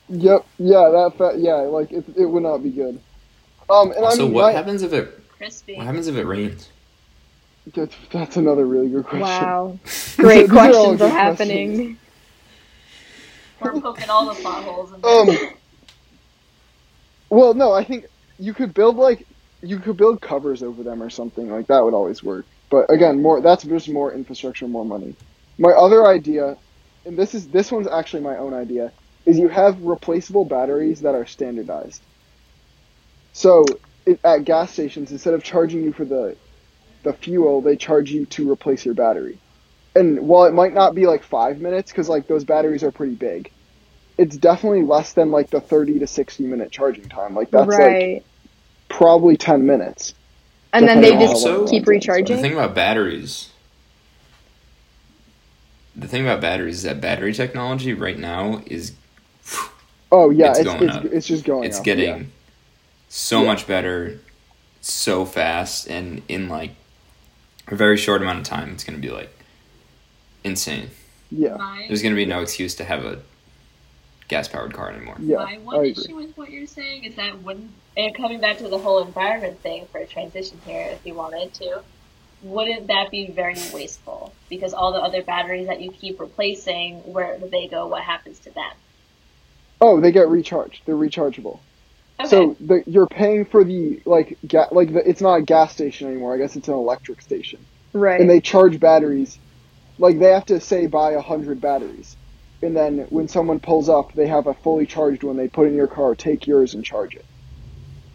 [0.10, 3.00] yep, yeah, that fa- yeah, like it, it would not be good.
[3.70, 5.76] Um, and Also, I mean, So what my- happens if it Crispy.
[5.78, 6.70] what happens if it rains?
[7.68, 9.22] That's, that's another really good question.
[9.22, 9.80] Wow.
[10.18, 11.98] Great These are all questions are happening.
[13.62, 15.54] We're poking all the potholes in Um,
[17.30, 19.26] well, no, I think you could build like
[19.62, 22.46] you could build covers over them or something like that would always work.
[22.70, 25.16] But again, more that's just more infrastructure, more money.
[25.58, 26.58] My other idea,
[27.06, 28.92] and this is this one's actually my own idea,
[29.26, 32.02] is you have replaceable batteries that are standardized.
[33.32, 33.66] So
[34.06, 36.36] it, at gas stations, instead of charging you for the
[37.04, 39.38] the fuel, they charge you to replace your battery.
[39.96, 43.16] And while it might not be like five minutes, because like those batteries are pretty
[43.16, 43.52] big,
[44.18, 47.36] it's definitely less than like the thirty to sixty minute charging time.
[47.36, 48.24] Like that's like
[48.90, 50.14] probably ten minutes.
[50.74, 52.24] and then they just on keep recharging.
[52.26, 53.50] runs, so- The thing about batteries.
[55.96, 58.94] The thing about batteries is that battery technology right now is
[60.12, 61.06] Oh yeah, It's it's going it's, up.
[61.06, 61.64] it's just going.
[61.66, 62.24] it's up, getting yeah.
[63.10, 63.48] so Yeah.
[63.48, 64.20] much better
[64.82, 66.72] so fast and in like
[67.68, 69.32] a very short amount of time it's going to be like
[70.44, 70.90] insane
[71.32, 73.20] Yeah, my, there's going to be no excuse to have a
[74.28, 75.38] gas powered car anymore yeah.
[75.38, 75.92] my I one agree.
[75.92, 79.60] issue with what you're saying is that when and coming back to the whole environment
[79.60, 81.84] thing for a transition here, if you wanted to,
[82.42, 84.34] wouldn't that be very wasteful?
[84.50, 87.88] Because all the other batteries that you keep replacing, where do they go?
[87.88, 88.72] What happens to them?
[89.80, 90.82] Oh, they get recharged.
[90.86, 91.60] They're rechargeable.
[92.20, 92.30] Okay.
[92.30, 96.08] So the, you're paying for the like ga- like the, it's not a gas station
[96.08, 96.36] anymore.
[96.36, 97.60] I guess it's an electric station,
[97.92, 98.22] Right.
[98.22, 99.40] and they charge batteries.
[99.98, 102.16] Like they have to say buy a hundred batteries,
[102.62, 105.38] and then when someone pulls up, they have a fully charged one.
[105.38, 107.26] They put in your car, take yours, and charge it,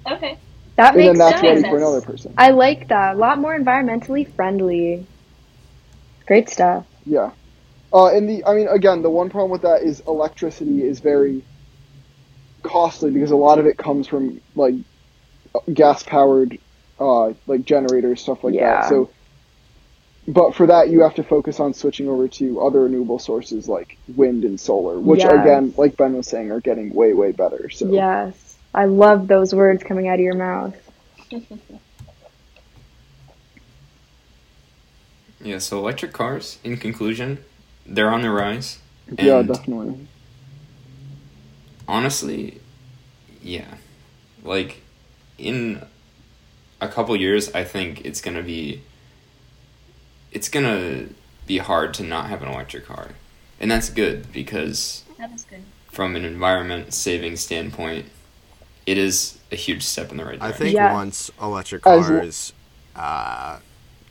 [0.07, 0.39] okay.
[0.77, 1.43] that and then makes that's sense.
[1.43, 1.71] ready sense.
[1.71, 2.35] for another person.
[2.39, 3.15] I like that.
[3.17, 5.07] A lot more environmentally friendly.
[6.27, 6.87] Great stuff.
[7.05, 7.33] Yeah.
[7.93, 11.43] Uh, and the, I mean, again, the one problem with that is electricity is very
[12.69, 14.75] costly because a lot of it comes from like
[15.73, 16.59] gas powered,
[17.01, 18.81] uh, like generators, stuff like Yeah.
[18.81, 18.89] that.
[18.89, 19.11] So,
[20.27, 23.97] but for that, you have to focus on switching over to other renewable sources like
[24.07, 25.33] wind and solar, which Yes.
[25.33, 27.71] again, like Ben was saying, are getting way, way better.
[27.71, 28.57] So, Yes.
[28.75, 30.75] I love those words coming out of your mouth.
[35.41, 37.45] Yeah, so electric cars, in conclusion,
[37.87, 38.79] they're on the rise.
[39.19, 40.09] yeah, definitely.
[41.89, 42.61] Honestly,
[43.43, 43.75] yeah.
[44.45, 44.83] Like,
[45.39, 45.85] in
[46.81, 48.83] a couple years, I think it's gonna be.
[50.31, 51.07] It's gonna
[51.47, 53.09] be hard to not have an electric car.
[53.59, 55.63] And that's good because, That is good.
[55.91, 58.07] from an environment saving standpoint,
[58.87, 60.55] it is a huge step in the right direction.
[60.55, 60.93] I think Yes.
[60.93, 62.53] once electric As- cars
[62.95, 63.59] uh,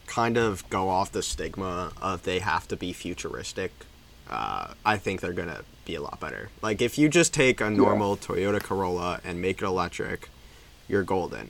[0.07, 3.71] kind of go off the stigma of they have to be futuristic,
[4.29, 6.50] uh, I think they're gonna be a lot better.
[6.62, 10.30] Like if you just take a normal Toyota Corolla and make it electric,
[10.88, 11.50] you're golden.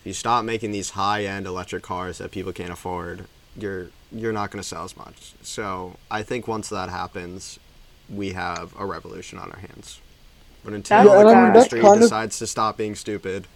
[0.00, 3.24] If you stop making these high-end electric cars that people can't afford,
[3.56, 5.32] you're you're not gonna sell as much.
[5.42, 7.58] So I think once that happens,
[8.08, 10.00] we have a revolution on our hands.
[10.64, 12.46] But until That's the car Yeah, and I mean, that's industry kind of- decides to
[12.46, 13.46] stop being stupid,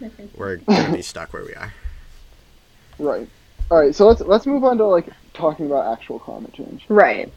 [0.36, 1.72] we're gonna be stuck where we are.
[2.98, 3.28] Right.
[3.70, 3.94] All right.
[3.94, 6.84] So let's let's move on to like talking about actual climate change.
[6.88, 7.32] Right.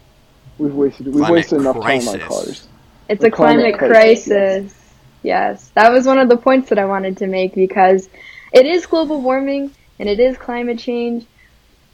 [0.58, 2.68] We've wasted we've Climate wasted enough time on cars.
[3.08, 4.26] It's The a climate, climate crisis.
[4.28, 4.74] crisis,
[5.22, 5.70] Yes.
[5.74, 8.08] That was one of the points that I wanted to make because
[8.52, 11.26] it is global warming and it is climate change.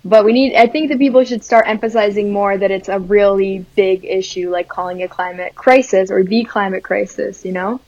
[0.05, 3.65] But we need I think that people should start emphasizing more that it's a really
[3.75, 7.81] big issue, like calling it climate crisis or the climate crisis, you know?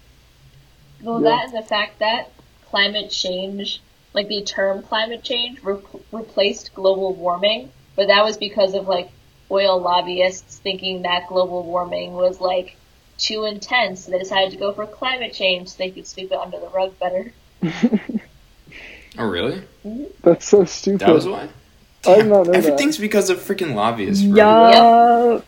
[1.02, 1.30] Well, Yeah.
[1.30, 2.30] that and the fact that
[2.70, 3.80] climate change,
[4.14, 5.78] like the term climate change, re-
[6.12, 9.10] replaced global warming, but that was because of like
[9.50, 12.76] oil lobbyists thinking that global warming was like
[13.18, 14.04] too intense.
[14.04, 16.68] So they decided to go for climate change so they could sweep it under the
[16.68, 17.33] rug better.
[19.18, 19.62] Oh, really?
[19.85, 20.04] Mm-hmm.
[20.22, 21.07] That's so stupid.
[21.07, 21.48] That was why?
[22.07, 22.57] I did not know that.
[22.57, 24.37] Everything's because of freaking lobbyists, bro.
[24.37, 25.46] Yup.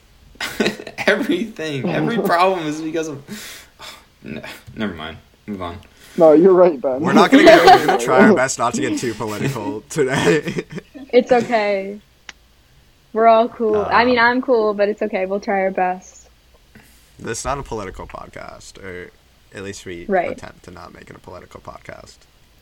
[1.06, 1.88] Everything.
[1.88, 3.62] Every problem is because of.
[4.22, 4.42] No,
[4.74, 5.18] never mind.
[5.46, 5.78] Move on.
[6.16, 7.00] No, you're right, Ben.
[7.00, 7.64] We're not gonna get.
[7.64, 10.64] We're gonna try our best not to get too political today.
[11.12, 12.00] It's okay.
[13.16, 13.76] We're all cool.
[13.76, 15.24] I mean, I'm cool, but it's okay.
[15.24, 16.28] We'll try our best.
[17.18, 19.10] this is not a political podcast, or
[19.54, 20.30] at least we Right.
[20.30, 22.16] attempt to not make it a political podcast.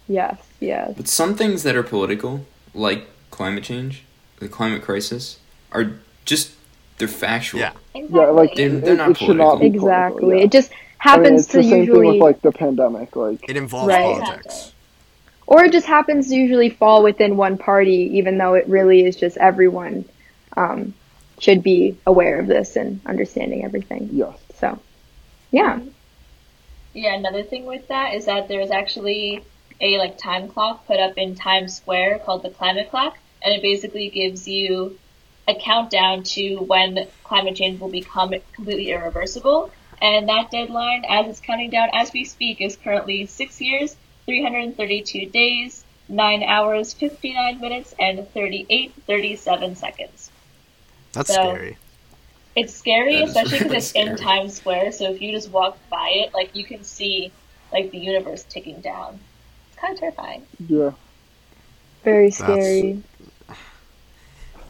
[0.06, 0.92] Yes, yes.
[0.96, 4.04] But some things that are political, like climate change,
[4.38, 5.38] the climate crisis,
[5.72, 6.52] are just
[6.98, 7.58] they're factual.
[7.58, 7.72] Yeah.
[7.96, 10.38] Yeah, like They're- they're not it should not be political, Exactly.
[10.38, 10.44] yeah.
[10.44, 10.80] It just I mean,
[11.24, 13.16] happens it's the to same thing usually with like the pandemic.
[13.16, 14.20] Like, It involves Right.
[14.20, 14.70] politics.
[15.48, 19.16] or it just happens to usually fall within one party, even though it really is
[19.16, 20.04] just everyone
[20.56, 20.94] um,
[21.38, 24.10] should be aware of this and understanding everything.
[24.12, 24.78] yes, So,
[25.50, 25.80] yeah.
[26.92, 29.42] Yeah, another thing with that is that there's actually
[29.80, 33.62] a like time clock put up in Times Square called the climate clock, and it
[33.62, 34.98] basically gives you
[35.46, 39.70] a countdown to when climate change will become completely irreversible.
[40.00, 45.26] And that deadline, as it's counting down as we speak, is currently six years, 332
[45.26, 50.30] days, 9 hours, 59 minutes, and 38, 37 seconds.
[51.14, 51.78] That's So- scary.
[52.56, 54.16] It's scary, That is especially because really it's in.
[54.16, 54.92] Times Square.
[54.92, 57.32] So if you just walk by it, like you can see
[57.72, 59.18] like the universe ticking down.
[59.70, 60.46] It's kind of terrifying.
[60.68, 60.92] yeah,
[62.04, 63.02] Very That's- scary.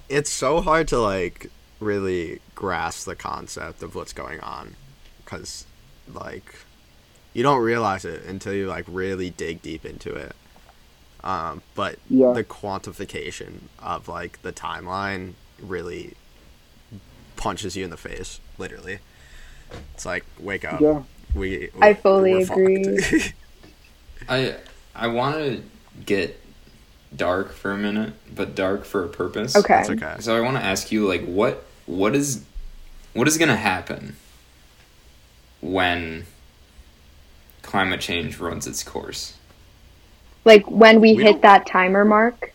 [0.09, 4.77] It's so hard to like really grasp the concept of what's going on,
[5.25, 5.67] because
[6.13, 6.55] like
[7.33, 10.35] you don't realize it until you like really dig deep into it.
[11.23, 16.15] Um, but yeah, the quantification of like the timeline really
[17.45, 19.01] punches you in the face, literally.
[19.93, 20.81] It's like wake up.
[20.81, 21.03] yeah.
[21.35, 22.99] We, I fully agree.
[24.29, 24.57] I
[24.95, 25.63] I want to
[26.07, 26.41] get
[27.15, 29.55] dark for a minute, but dark for a purpose.
[29.55, 29.75] Okay.
[29.75, 30.17] That's okay.
[30.21, 32.45] So I want to ask you, like, what what is
[33.13, 34.17] what is gonna happen
[35.61, 36.25] when
[37.61, 39.37] climate change runs its course?
[40.47, 42.54] Like when we, We hit that timer mark.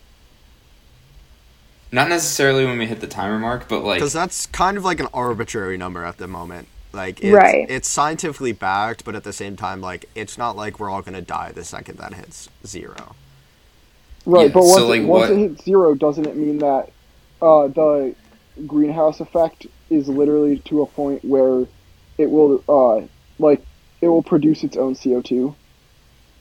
[1.92, 5.00] Not necessarily when we hit the timer mark, but like because that's kind of like
[5.00, 6.68] an arbitrary number at the moment.
[6.92, 7.66] Like it's, Right.
[7.68, 11.20] it's scientifically backed, but at the same time, like it's not like we're all gonna
[11.22, 13.14] die the second that hits zero.
[14.26, 16.58] Right, Yeah, but once, so, like, it, once what- it hits zero, doesn't it mean
[16.58, 16.90] that
[17.40, 18.14] uh, the
[18.66, 21.64] greenhouse effect is literally to a point where
[22.18, 23.06] it will, uh,
[23.38, 23.62] like,
[24.02, 25.54] it will produce its own CO two,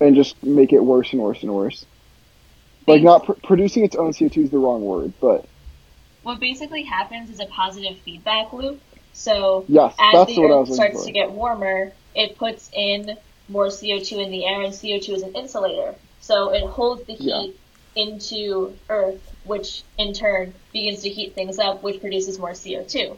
[0.01, 1.85] and just make it worse and worse and worse.
[2.87, 5.45] Like, not pr- producing its own CO two is the wrong word, but
[6.23, 8.81] What basically happens is a positive feedback loop.
[9.13, 11.05] So yes, as the Earth starts for.
[11.05, 15.35] to get warmer, it puts in more CO2 in the air, and CO2 is an
[15.35, 15.95] insulator.
[16.21, 17.41] So it holds the Yeah.
[17.41, 17.59] heat
[17.95, 23.17] into Earth, which in turn begins to heat things up, which produces more CO2.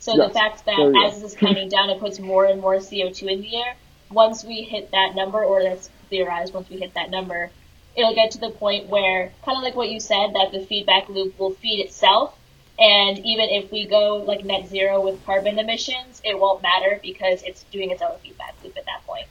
[0.00, 2.76] So Yes, the fact that as this is counting down, it puts more and more
[2.76, 3.74] CO2 in the air.
[4.10, 7.50] Once we hit that number, or that's theorized, once we hit that number,
[7.96, 11.08] it'll get to the point where, kind of like what you said, that the feedback
[11.08, 12.34] loop will feed itself.
[12.78, 17.42] And even if we go like net zero with carbon emissions, it won't matter because
[17.42, 19.26] it's doing its own feedback loop at that point.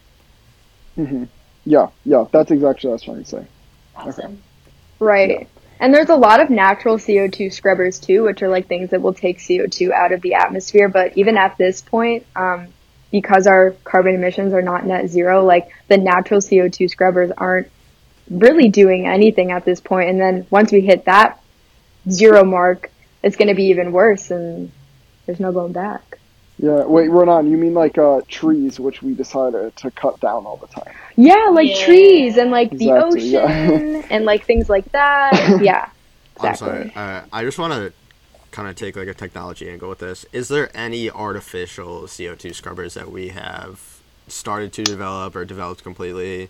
[0.96, 1.24] hmm
[1.64, 3.48] Yeah, yeah, that's exactly what I was trying to say.
[3.96, 4.44] Awesome.
[5.00, 5.48] Right.
[5.80, 9.14] And there's a lot of natural CO2 scrubbers too, which are like things that will
[9.14, 10.90] take CO2 out of the atmosphere.
[10.90, 12.68] But even at this point, um,
[13.12, 17.72] because our carbon emissions are not net zero, like the natural CO2 scrubbers aren't
[18.30, 20.10] really doing anything at this point.
[20.10, 21.40] And then once we hit that
[22.10, 22.92] zero mark,
[23.24, 24.72] it's going to be even worse and
[25.26, 26.20] there's no going back.
[26.60, 30.58] Yeah, wait, Renan, you mean like uh, trees, which we decided to cut down all
[30.58, 30.92] the time?
[31.16, 31.86] Yeah, like Yeah.
[31.86, 33.42] trees and like the Exactly, yeah.
[33.44, 35.60] ocean and like things like that.
[35.62, 35.90] Yeah.
[36.40, 36.92] I'm Exactly.
[36.92, 36.94] sorry.
[36.96, 37.94] Uh, I just want to
[38.52, 40.26] kind of take like a technology angle with this.
[40.32, 46.50] Is there any artificial CO2 scrubbers that we have started to develop or developed completely?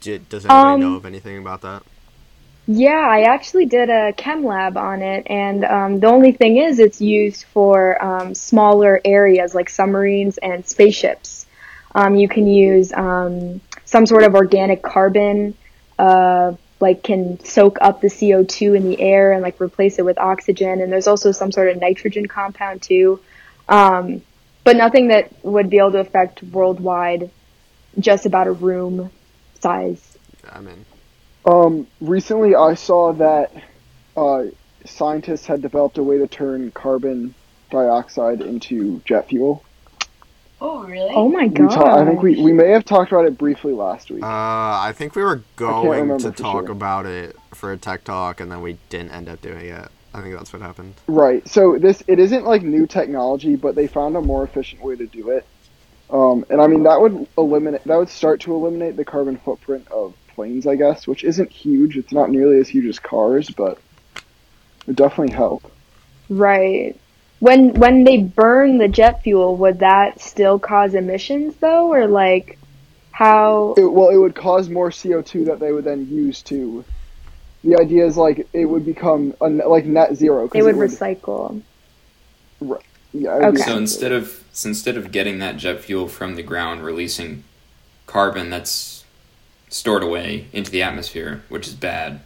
[0.00, 1.82] Do, does anybody Um, know of anything about that?
[2.70, 6.78] Yeah, I actually did a chem lab on it, and um, the only thing is
[6.78, 11.46] it's used for um, smaller areas like submarines and spaceships.
[11.94, 15.54] Um, you can use um, some sort of organic carbon,
[15.98, 20.18] uh, like can soak up the CO2 in the air and like replace it with
[20.18, 23.18] oxygen, and there's also some sort of nitrogen compound too.
[23.66, 24.20] Um,
[24.62, 27.30] but nothing that would be able to affect worldwide,
[27.98, 29.10] just about a room
[29.60, 30.18] size.
[30.50, 30.84] I mean,
[31.44, 33.52] Um, recently I saw that
[34.16, 34.44] uh,
[34.84, 37.34] scientists had developed a way to turn carbon
[37.70, 39.62] dioxide into jet fuel.
[40.60, 41.14] Oh, really?
[41.14, 41.70] Oh my god!
[41.70, 44.24] ta- I think we, we may have talked about it briefly last week.
[44.24, 46.72] uh, I think we were going to talk sure.
[46.72, 49.88] about it for a tech talk, and then we didn't end up doing it.
[50.12, 50.94] I think that's what happened.
[51.06, 51.46] Right.
[51.46, 55.06] So this it isn't like new technology, but they found a more efficient way to
[55.06, 55.46] do it.
[56.10, 59.88] Um, and I mean that would eliminate that would start to eliminate the carbon footprint
[59.90, 61.96] of planes, I guess, which isn't huge.
[61.96, 63.78] It's not nearly as huge as cars, but
[64.16, 64.22] it
[64.86, 65.70] would definitely help.
[66.30, 66.96] Right.
[67.40, 72.58] When when they burn the jet fuel, would that still cause emissions though, or like
[73.12, 73.74] how?
[73.76, 76.84] It, well, it would cause more CO two that they would then use to.
[77.64, 80.48] The idea is like it would become a, net- like net zero.
[80.48, 81.60] 'cause It would would recycle.
[82.60, 82.76] yeah,
[83.36, 83.62] it would be- Okay.
[83.70, 87.44] So instead of so instead of getting that jet fuel from the ground, releasing
[88.06, 89.04] carbon that's
[89.68, 92.20] stored away into the atmosphere, which is bad,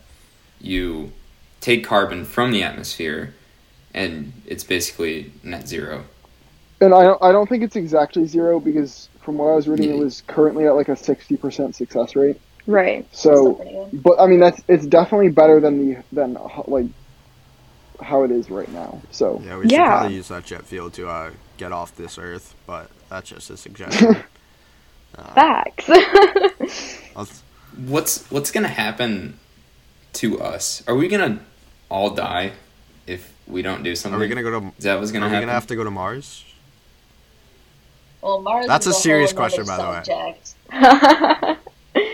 [0.58, 1.12] you
[1.60, 3.34] take carbon from the atmosphere,
[3.92, 6.04] and it's basically net zero.
[6.80, 9.90] And I don't, I don't think it's exactly zero because from what I was reading,
[9.90, 12.40] it was currently at like a sixty percent success rate.
[12.66, 13.06] Right.
[13.14, 16.86] So, but I mean that's it's definitely better than the than like
[18.00, 19.02] how it is right now.
[19.10, 19.86] So Yeah, we should Yeah.
[19.86, 21.30] probably use that jet fuel to uh,
[21.62, 24.16] get off this earth, but that's just a suggestion.
[25.14, 25.90] Uh, Facts.
[27.76, 29.38] What's what's gonna happen
[30.14, 30.82] to us?
[30.88, 31.40] Are we gonna
[31.90, 32.52] all die
[33.06, 34.16] if we don't do something?
[34.16, 34.72] are we gonna go to?
[34.78, 35.42] Is that what's Are gonna we happen?
[35.48, 36.46] gonna have to go to Mars?
[38.22, 40.02] Well, Mars That's is a serious question, by the way.
[40.02, 41.58] subject.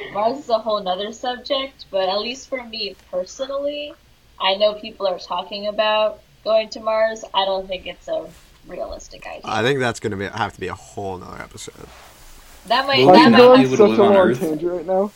[0.13, 3.95] Mars is a whole nother subject, but at least for me personally,
[4.41, 7.23] I know people are talking about going to Mars.
[7.33, 8.27] I don't think it's a
[8.69, 9.41] realistic idea.
[9.45, 11.75] I think that's gonna be have to be a whole nother episode.
[12.67, 14.09] that might Well, I'm we that not going might able to such live a on
[14.15, 14.41] long Earth?
[14.41, 15.11] tangent right now.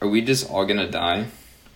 [0.00, 1.26] Are we just all gonna die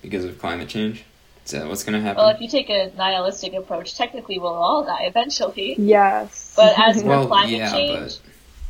[0.03, 1.05] because of climate change?
[1.45, 2.19] Is that what's gonna happen?
[2.19, 5.75] Well, if you take a nihilistic approach, technically we'll all die eventually.
[5.79, 6.53] yes.
[6.57, 8.19] But as for Well, climate yeah, change,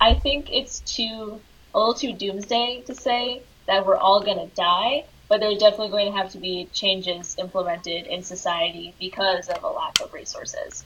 [0.01, 1.41] I think it's too
[1.75, 5.05] a little too doomsday to say that we're all gonna die.
[5.29, 9.69] But there's definitely going to have to be changes implemented in society because of a
[9.69, 10.85] lack of resources.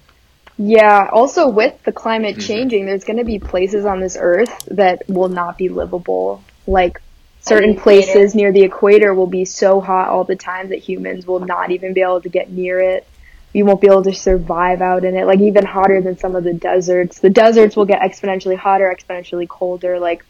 [0.58, 2.40] Yeah, also with the climate Mhm.
[2.40, 6.46] changing, there's going to be places on this earth that will not be livable.
[6.66, 7.00] Like
[7.40, 11.40] certain places near the equator will be so hot all the time that humans will
[11.40, 13.08] not even be able to get near it.
[13.54, 15.26] you won't be able to survive out in it.
[15.26, 17.20] Like even hotter than some of the deserts.
[17.20, 19.98] The deserts will get exponentially hotter, exponentially colder.
[20.00, 20.24] Like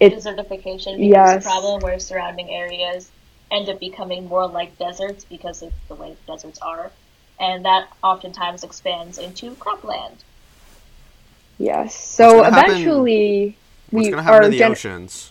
[0.00, 1.44] it, Desertification becomes Yes.
[1.44, 3.12] a problem where surrounding areas
[3.50, 6.92] end up becoming more like deserts because of the way deserts are.
[7.40, 10.16] And that oftentimes expands into cropland.
[11.58, 11.94] yes.
[11.94, 13.56] So gonna happen- eventually
[13.90, 15.30] What's we gonna happen are to the gen- oceans?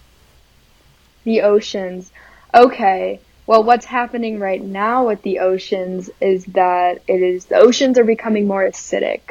[1.23, 2.11] the oceans.
[2.53, 3.19] Okay.
[3.45, 8.03] Well, what's happening right now with the oceans is that it is the oceans are
[8.05, 9.21] becoming more acidic,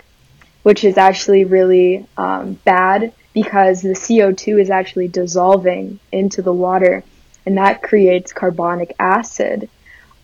[0.63, 7.03] which is actually really um, bad because the CO2 is actually dissolving into the water,
[7.47, 9.69] and that creates carbonic acid.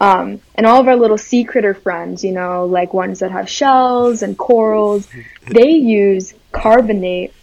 [0.01, 3.49] Um, and all of our little sea critter friends, you know, like ones that have
[3.49, 5.09] shells and corals,
[5.47, 7.35] they use carbonate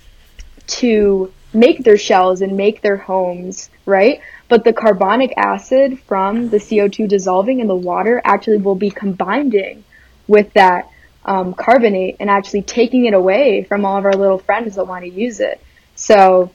[0.67, 4.21] to make their shells and make their homes, right?
[4.47, 9.83] But the carbonic acid from the CO2 dissolving in the water actually will be combining
[10.27, 10.89] with that
[11.25, 15.03] um, carbonate and actually taking it away from all of our little friends that want
[15.03, 15.59] to use it.
[15.95, 16.51] So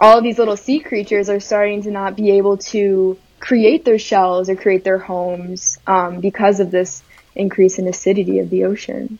[0.00, 3.98] all of these little sea creatures are starting to not be able to create their
[3.98, 7.02] shells or create their homes um, because of this
[7.34, 9.18] increase in acidity of the ocean,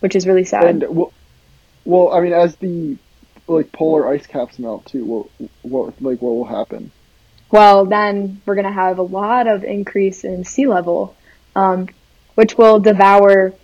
[0.00, 0.64] which is really sad.
[0.64, 1.12] And well,
[1.84, 2.96] well, I mean, as the
[3.46, 6.90] like polar ice caps melt too, what what like what will happen?
[7.50, 11.14] well, then we're going to have a lot of increase in sea level,
[11.56, 11.88] um,
[12.36, 13.54] which will devour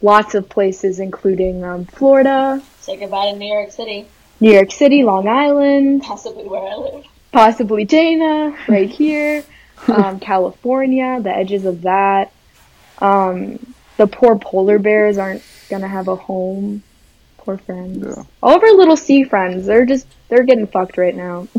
[0.00, 4.06] lots of places, including um, Florida, Say goodbye to New York City,
[4.40, 7.04] New York City, Long Island, possibly where I live.
[7.34, 9.44] Possibly Dana, right here,
[9.88, 12.32] um, California, the edges of that.
[12.98, 16.82] Um, the poor polar bears aren't going to have a home.
[17.38, 18.02] Poor friends.
[18.02, 18.22] Yeah.
[18.42, 21.48] All of our little sea friends, they're just, they're getting fucked right now.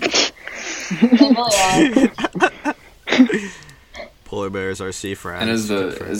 [1.01, 2.09] They really
[2.63, 2.75] are.
[4.25, 5.41] Polar bears are sea friends.
[5.41, 6.11] And as the Good friends.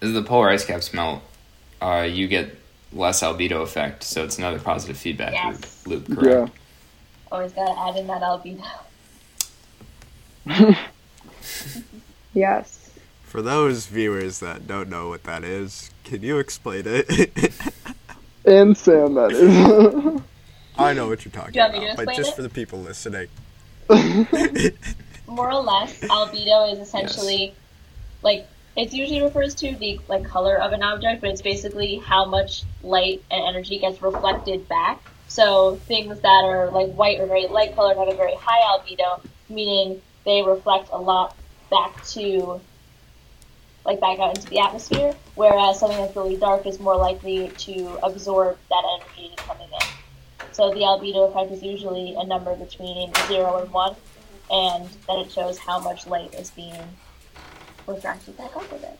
[0.00, 1.22] as, as the polar ice caps melt,
[1.82, 2.56] uh, you get
[2.92, 5.86] less albedo effect, so it's another positive feedback Yes.
[5.86, 6.46] loop, loop, Yeah.
[7.30, 7.32] Correct?
[7.32, 8.64] Always gotta add in that albedo.
[12.34, 12.90] yes.
[13.24, 17.42] For those viewers that don't know what that is, can you explain it?
[18.46, 20.22] And Sam, that is.
[20.78, 22.36] I know what you're talking you want me to about, but just it?
[22.36, 23.26] for the people listening.
[25.26, 27.54] more or less, albedo is essentially
[28.22, 32.24] like it usually refers to the like color of an object, but it's basically how
[32.24, 35.02] much light and energy gets reflected back.
[35.28, 39.20] So things that are like white or very light colored have a very high albedo,
[39.48, 41.36] meaning they reflect a lot
[41.70, 42.60] back to
[43.84, 47.98] like back out into the atmosphere, whereas something that's really dark is more likely to
[48.02, 50.46] absorb that energy coming in.
[50.52, 53.94] So the albedo effect is usually a number between zero and one,
[54.50, 56.74] and then it shows how much light is being
[57.86, 58.98] refracted back off of it.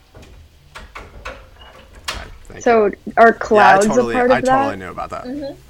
[0.97, 2.93] Right, thank So you.
[3.17, 4.79] are yeah, clouds totally, a part of I of totally that?
[4.79, 5.25] knew about that.
[5.25, 5.61] Mm-hmm.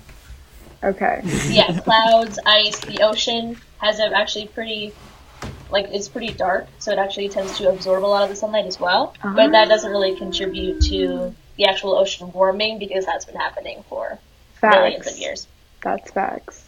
[0.87, 1.21] Okay.
[1.49, 4.93] Yeah, clouds, ice, the ocean has a actually pretty
[5.71, 8.67] like it's pretty dark, so it actually tends to absorb a lot of the sunlight
[8.67, 9.15] as well.
[9.23, 14.19] But that doesn't really contribute to the actual ocean warming because that's been happening for
[14.63, 15.49] millions of years.
[15.83, 16.65] That's facts.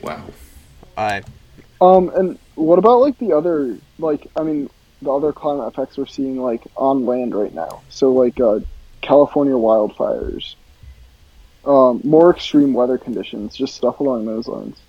[0.00, 0.24] Wow.
[0.96, 1.22] I
[1.80, 6.06] um, and what about like the other like I mean the other climate effects we're
[6.06, 7.82] seeing like on land right now?
[7.88, 8.60] So like uh,
[9.02, 10.54] California wildfires,
[11.64, 14.80] um, more extreme weather conditions, just stuff along those lines.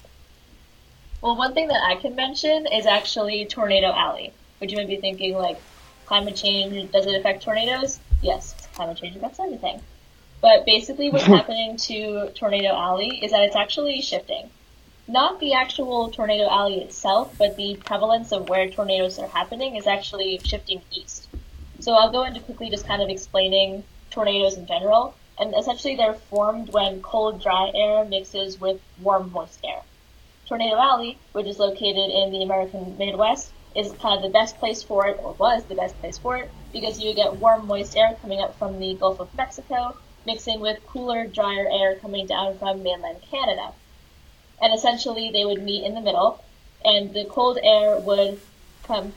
[1.21, 4.97] Well, one thing that I can mention is actually Tornado Alley, which you might be
[4.97, 5.60] thinking like
[6.06, 7.99] climate change does it affect tornadoes?
[8.21, 9.82] Yes, climate change affects everything.
[10.41, 14.49] But basically, what's happening to Tornado Alley is that it's actually shifting.
[15.08, 19.88] Not the actual Tornado Alley itself, but the prevalence of where tornadoes are happening is
[19.88, 21.28] actually shifting east.
[21.80, 25.15] So I'll go into quickly just kind of explaining tornadoes in general.
[25.39, 29.82] And essentially, they're formed when cold, dry air mixes with warm, moist air.
[30.45, 34.83] Tornado Alley, which is located in the American Midwest, is kind of the best place
[34.83, 38.15] for it, or was the best place for it, because you get warm, moist air
[38.21, 42.83] coming up from the Gulf of Mexico, mixing with cooler, drier air coming down from
[42.83, 43.73] mainland Canada.
[44.62, 46.44] And essentially, they would meet in the middle,
[46.85, 48.40] and the cold air would
[48.83, 49.13] come.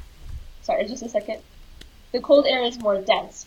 [0.62, 1.42] Sorry, just a second.
[2.12, 3.46] The cold air is more dense.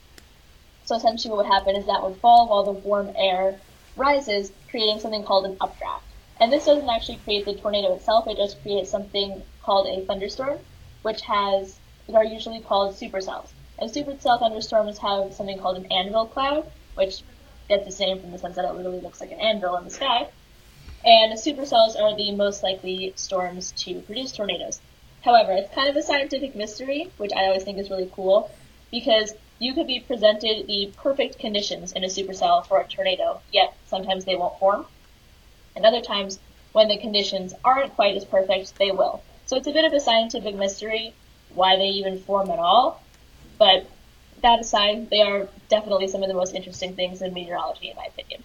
[0.89, 3.59] So essentially, what would happen is that would fall while the warm air
[3.95, 6.03] rises, creating something called an updraft.
[6.39, 10.57] And this doesn't actually create the tornado itself, it just creates something called a thunderstorm,
[11.03, 11.77] which has,
[12.11, 13.49] are usually called supercells.
[13.77, 16.65] And supercell thunderstorms have something called an anvil cloud,
[16.95, 17.21] which
[17.67, 19.91] gets the same from the sense that it literally looks like an anvil in the
[19.91, 20.27] sky.
[21.05, 24.81] And supercells are the most likely storms to produce tornadoes.
[25.21, 28.49] However, it's kind of a scientific mystery, which I always think is really cool,
[28.89, 33.75] because you could be presented the perfect conditions in a supercell for a tornado, yet
[33.87, 34.85] sometimes they won't form.
[35.75, 36.39] And other times,
[36.71, 39.21] when the conditions aren't quite as perfect, they will.
[39.45, 41.13] So it's a bit of a scientific mystery
[41.53, 43.01] why they even form at all.
[43.57, 43.85] But
[44.41, 48.05] that aside, they are definitely some of the most interesting things in meteorology, in my
[48.05, 48.43] opinion.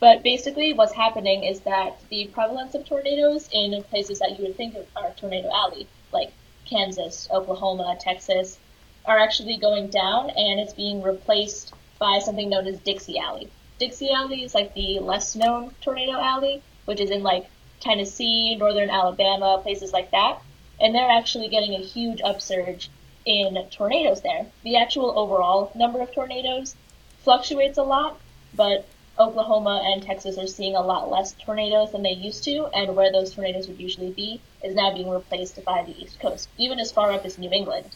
[0.00, 4.56] But basically, what's happening is that the prevalence of tornadoes in places that you would
[4.56, 6.32] think of are tornado alley, like
[6.64, 8.58] Kansas, Oklahoma, Texas,
[9.04, 13.50] are actually going down, and it's being replaced by something known as Dixie Alley.
[13.78, 17.46] Dixie Alley is like the less known tornado alley, which is in like
[17.80, 20.40] Tennessee, northern Alabama, places like that.
[20.80, 22.90] And they're actually getting a huge upsurge
[23.24, 24.46] in tornadoes there.
[24.62, 26.74] The actual overall number of tornadoes
[27.22, 28.18] fluctuates a lot,
[28.54, 28.86] but
[29.18, 33.12] Oklahoma and Texas are seeing a lot less tornadoes than they used to, and where
[33.12, 36.92] those tornadoes would usually be is now being replaced by the East Coast, even as
[36.92, 37.90] far up as New England.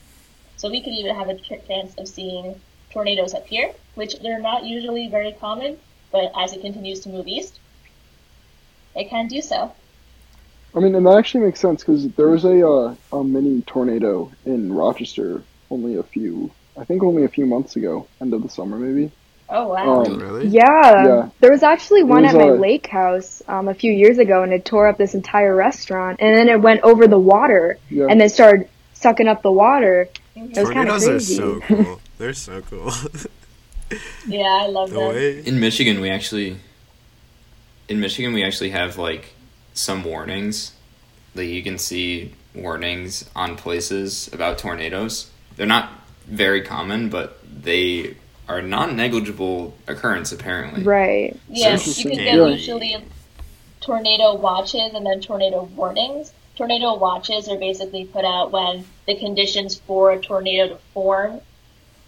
[0.57, 4.65] So we could even have a chance of seeing tornadoes up here, which they're not
[4.65, 5.79] usually very common,
[6.11, 7.59] but as it continues to move east,
[8.95, 9.73] it can do so.
[10.75, 14.33] I mean, and that actually makes sense because there was a uh, a mini tornado
[14.47, 18.49] in Rochester only a few, I think only a few months ago, end of the
[18.49, 19.13] summer maybe.
[19.51, 20.05] Oh wow!
[20.05, 20.47] Um, really?
[20.47, 21.05] Yeah.
[21.05, 21.29] Yeah.
[21.41, 24.43] There was actually one was, at my uh, lake house um, a few years ago,
[24.43, 28.07] and it tore up this entire restaurant, and then it went over the water, Yeah.
[28.09, 30.09] and then started sucking up the water.
[30.35, 32.01] It was Tornadoes are so cool.
[32.19, 32.93] They're so cool.
[34.27, 35.09] Yeah, I love the them.
[35.09, 36.57] way In Michigan, we actually
[37.89, 39.35] in Michigan we actually have like
[39.75, 40.73] some warnings.
[41.35, 45.31] that you can see warnings on places about tornadoes.
[45.57, 45.91] They're not
[46.27, 48.17] very common, but they
[48.49, 50.83] are non-negligible occurrence apparently.
[50.83, 51.39] Right.
[51.49, 52.97] Yes, So you can get usually
[53.83, 56.33] tornado watches and then tornado warnings.
[56.57, 61.41] Tornado watches are basically put out when the conditions for a tornado to form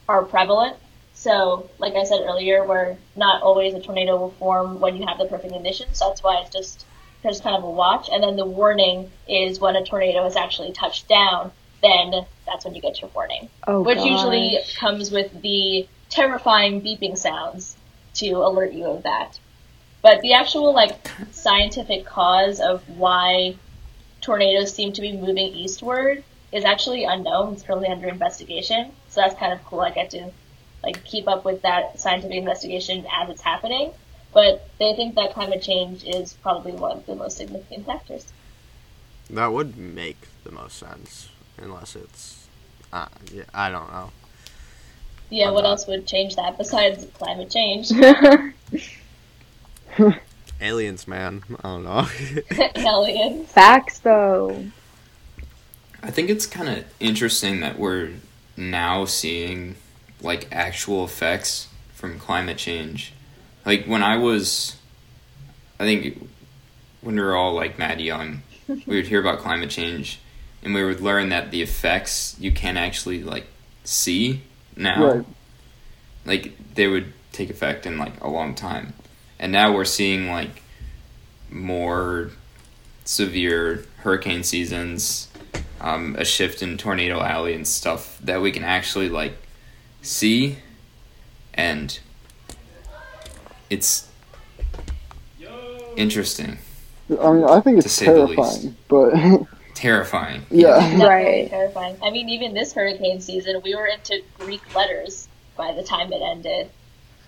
[0.09, 0.76] are prevalent.
[1.14, 5.16] So, like I said earlier, where not always a tornado will form when you have
[5.18, 5.99] the perfect conditions.
[5.99, 6.84] So that's why it's just
[7.22, 8.09] there's kind of a watch.
[8.12, 11.53] And then the warning is when a tornado has actually touched down.
[11.82, 14.07] Then that's when you get your warning Oh, which gosh.
[14.07, 17.76] usually comes with the terrifying beeping sounds
[18.14, 19.38] to alert you of that.
[20.03, 23.57] But the actual like scientific cause of why
[24.25, 27.53] tornadoes seem to be moving eastward is actually unknown.
[27.53, 28.91] It's currently under investigation.
[29.11, 29.81] So that's kind of cool.
[29.81, 30.31] I get to
[30.83, 33.93] like keep up with that scientific investigation as it's happening.
[34.33, 38.27] But they think that climate change is probably one of the most significant factors.
[39.31, 42.49] that would make the most sense, unless it's.
[42.93, 44.11] Uh, yeah, I don't know.
[45.31, 47.91] Yeah, I'm what not- else would change that besides climate change?
[50.61, 51.43] Aliens, man.
[51.63, 52.09] I don't know.
[52.77, 53.51] Aliens.
[53.51, 54.65] Facts, though.
[56.03, 58.11] I think it's kind of interesting that we're
[58.57, 59.77] now seeing
[60.21, 63.13] like actual effects from climate change.
[63.65, 64.77] Like when I was,
[65.81, 66.29] I think
[67.01, 70.21] when we were all like mad young, we would hear about climate change,
[70.63, 73.47] and we would learn that the effects you can actually like
[73.85, 74.43] see
[74.77, 75.15] now.
[75.15, 75.27] Right.
[76.27, 78.95] Like they would take effect in like a long time,
[79.39, 80.62] and now we're seeing like
[81.51, 82.30] more
[83.05, 85.28] severe hurricane seasons
[85.80, 89.35] um, a shift in tornado alley and stuff that we can actually like
[90.03, 90.59] see
[91.55, 91.99] and
[93.70, 94.09] it's
[95.97, 96.59] interesting
[97.11, 101.51] I mean, I think To it's say the terrifying, but terrifying yeah, Definitely Right.
[101.51, 101.99] terrifying.
[102.03, 106.22] I mean, even this hurricane season, we were into Greek letters by the time it
[106.22, 106.70] ended.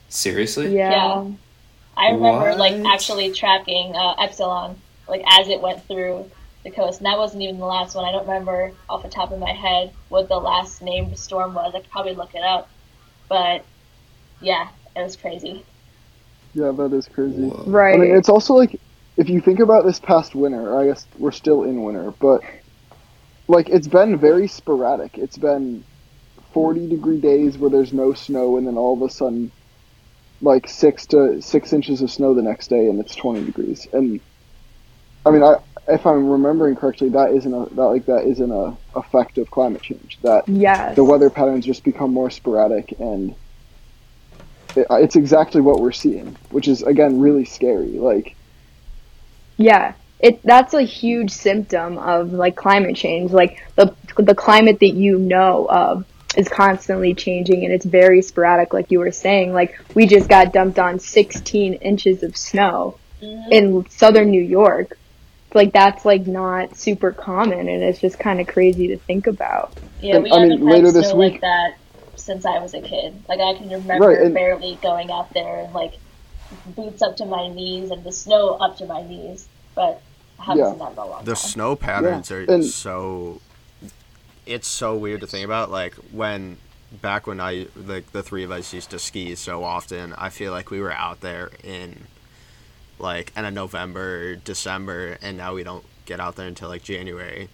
[0.08, 0.90] seriously Yeah.
[0.90, 1.30] Yeah.
[1.96, 4.76] I remember like actually tracking uh, Epsilon
[5.08, 6.30] like as it went through
[6.64, 8.04] the coast, and that wasn't even the last one.
[8.04, 11.74] I don't remember off the top of my head what the last named storm was.
[11.74, 12.68] I could probably look it up,
[13.28, 13.64] but
[14.40, 15.64] yeah, it was crazy.
[16.54, 17.48] yeah, that is crazy.
[17.48, 17.64] Whoa.
[17.66, 17.94] Right.
[17.94, 18.80] I mean, it's also like
[19.16, 22.42] if you think about this past winter, I guess we're still in winter, but
[23.48, 25.18] like it's been very sporadic.
[25.18, 25.84] It's been
[26.52, 29.52] 40 degree days where there's no snow, and then all of a sudden,
[30.42, 33.86] like six to six inches of snow the next day, and it's 20 degrees.
[33.92, 34.20] And
[35.24, 35.56] I mean, I
[35.88, 39.82] if I'm remembering correctly, that isn't a that like that isn't a effect of climate
[39.82, 40.18] change.
[40.22, 40.96] That yes.
[40.96, 43.34] the weather patterns just become more sporadic and
[44.76, 48.36] it, it's exactly what we're seeing which is again really scary like
[49.56, 53.32] Yeah, it that's a huge symptom of like climate change.
[53.32, 56.04] Like the the climate that you know of
[56.36, 59.52] is constantly changing and it's very sporadic like you were saying.
[59.52, 63.44] Like we just got dumped on 16 inches of snow Mhm.
[63.50, 64.98] in southern New York.
[65.54, 69.72] like that's like not super common, and it's just kind of crazy to think about.
[70.02, 71.74] Yeah, we I haven't mean, had later this snow week- like that
[72.16, 73.14] since I was a kid.
[73.26, 75.94] Like I can remember Right, and- barely going out there and like
[76.76, 80.02] boots up to my knees and the snow up to my knees, but
[80.38, 80.70] I haven't Yeah.
[80.72, 81.36] seen that in a long the time.
[81.36, 83.40] snow patterns are and- so
[84.46, 86.56] it's so weird to think about like when
[87.02, 90.52] back when i like the three of us used to ski so often i feel
[90.52, 92.04] like we were out there in
[92.98, 97.48] like end of november december and now we don't get out there until like january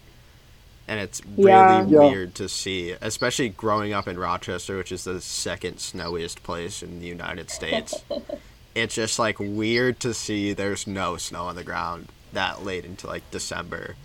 [0.87, 1.85] and it's really Yeah.
[1.87, 1.99] Yeah.
[2.09, 6.99] weird to see especially growing up in rochester which is the second snowiest place in
[6.99, 7.95] the united states
[8.75, 13.07] it's just like weird to see there's no snow on the ground that late into
[13.07, 13.95] like december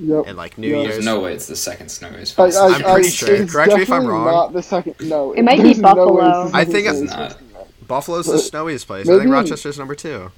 [0.00, 0.24] Yep.
[0.28, 0.76] and like New Yeah.
[0.82, 0.92] Year's.
[0.94, 2.56] There's no way it's the second snowiest I, place.
[2.56, 3.46] I, I'm pretty I, sure.
[3.46, 4.26] Correct me if I'm wrong.
[4.26, 4.94] Not the second.
[5.00, 6.50] No, It might be there's no Buffalo.
[6.54, 7.38] I think it's not.
[7.86, 9.08] Buffalo's the snowiest place.
[9.08, 10.30] I think Rochester's number two.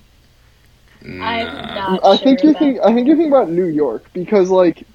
[1.03, 1.95] I'm Nah.
[1.97, 2.81] not I think sure you think.
[2.85, 4.87] I think you think about New York because like.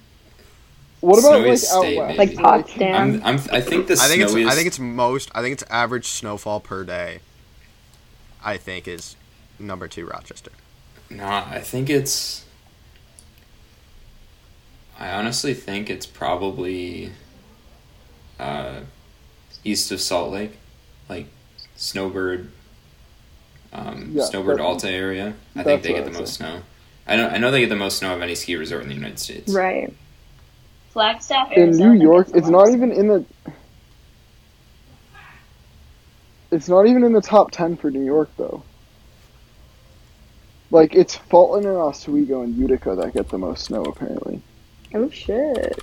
[1.02, 2.18] What about like Snowiest out state, west?
[2.18, 2.42] Like maybe.
[2.42, 2.96] Potsdam.
[2.96, 4.32] I'm, I'm, I think the I think it's.
[4.32, 4.52] snowiest.
[4.52, 5.32] I think it's most.
[5.36, 7.20] I think it's average snowfall per day.
[8.44, 9.16] I think is
[9.60, 10.52] number two Rochester.
[11.10, 12.45] Nah, I think it's.
[14.98, 17.12] I honestly think it's probably
[18.40, 18.82] uh,
[19.64, 20.58] east of Salt Lake,
[21.10, 21.28] like
[21.76, 22.52] Snowbird,
[23.74, 25.36] um, Yeah, Snowbird Alta area.
[25.56, 26.62] I think they get the I'd most snow.
[27.08, 27.28] I know.
[27.28, 29.54] I know they get the most snow of any ski resort in the United States.
[29.54, 29.94] right.
[30.92, 33.26] Flagstaff, in New York, it's not even in the.
[36.52, 38.64] It's not even in the top ten for New York though.
[40.72, 44.42] Like it's Fulton and Oswego and Utica that get the most snow apparently.
[44.96, 45.78] Oh shit.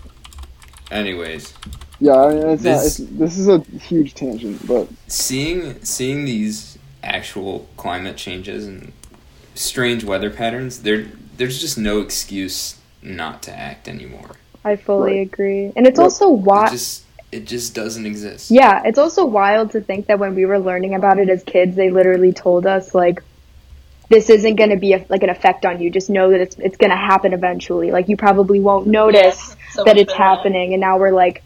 [0.91, 1.53] Anyways,
[2.01, 3.09] Yeah, I mean, it's This- not.
[3.09, 8.93] It's, this is a huge tangent, but seeing seeing these actual climate changes and
[9.55, 11.07] strange weather patterns, there
[11.37, 14.31] there's just no excuse not to act anymore.
[14.65, 15.27] I fully Right.
[15.33, 15.73] agree.
[15.77, 16.05] And it's Yep.
[16.05, 17.03] also It why just
[17.33, 18.51] it just doesn't exist.
[18.51, 21.77] Yeah, it's also wild to think that when we were learning about it as kids,
[21.77, 23.23] they literally told us like
[24.13, 25.91] this isn't going to be a, like an effect on you.
[25.91, 27.91] Just know that it's it's going to happen eventually.
[27.91, 30.23] Like you probably won't notice Yeah, so that it's better.
[30.23, 31.43] happening and now we're like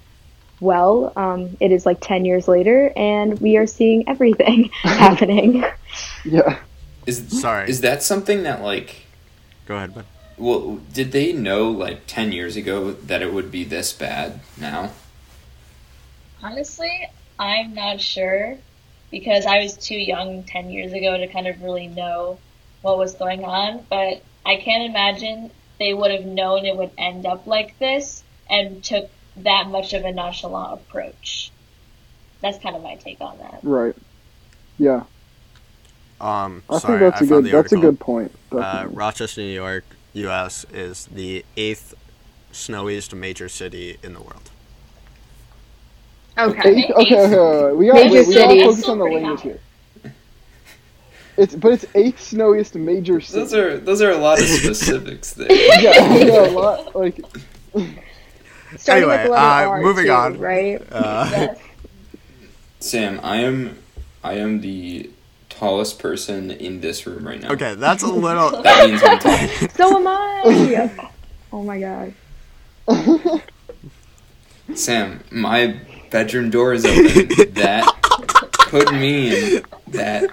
[0.58, 5.62] well, um, it is like 10 years later and we are seeing everything happening.
[6.24, 6.58] yeah,
[7.06, 7.68] Is Sorry.
[7.68, 9.04] is that something that like
[9.66, 10.06] Go ahead, bud.
[10.38, 14.90] well did they know like 10 years ago that it would be this bad now?
[16.42, 17.08] Honestly,
[17.38, 18.56] I'm not sure
[19.10, 22.38] because I was too young 10 years ago to kind of really know
[22.86, 27.26] what was going on, but I can't imagine they would have known it would end
[27.26, 31.52] up like this and took that much of a nonchalant approach.
[32.42, 33.64] That's kind of my take on that.
[33.64, 33.96] right.
[34.78, 35.04] Yeah,
[36.20, 37.44] Um, I sorry, think that's I a found good.
[37.44, 38.32] the That's a good point.
[38.52, 38.86] Uh.
[38.88, 39.84] Rochester, New York,
[40.14, 40.64] U.S.
[40.72, 41.94] is the eighth
[42.52, 44.50] snowiest major city in the world.
[46.38, 46.62] Okay.
[46.64, 48.62] Eighth, okay, okay, okay, we got Major wait, we gotta cities.
[48.62, 49.42] focus on the language high.
[49.42, 49.65] here.
[51.36, 53.40] It's but it's eighth snowiest major city.
[53.40, 55.52] Those are those are a lot of specifics there.
[55.52, 57.20] yeah, yeah, a lot like
[58.76, 60.38] Starting Anyway, with uh, R, moving too, on.
[60.38, 60.82] right?
[60.90, 61.58] Uh, Yes.
[62.80, 63.78] Sam, I am
[64.24, 65.10] I am the
[65.48, 67.52] tallest person in this room right now.
[67.52, 68.62] okay, that's a little.
[68.62, 69.38] That means I'm tall.
[69.74, 70.90] So am I.
[71.52, 72.12] oh my god.
[74.74, 75.76] Sam, my
[76.10, 77.52] bedroom door is open.
[77.54, 77.84] That
[78.66, 80.24] could mean that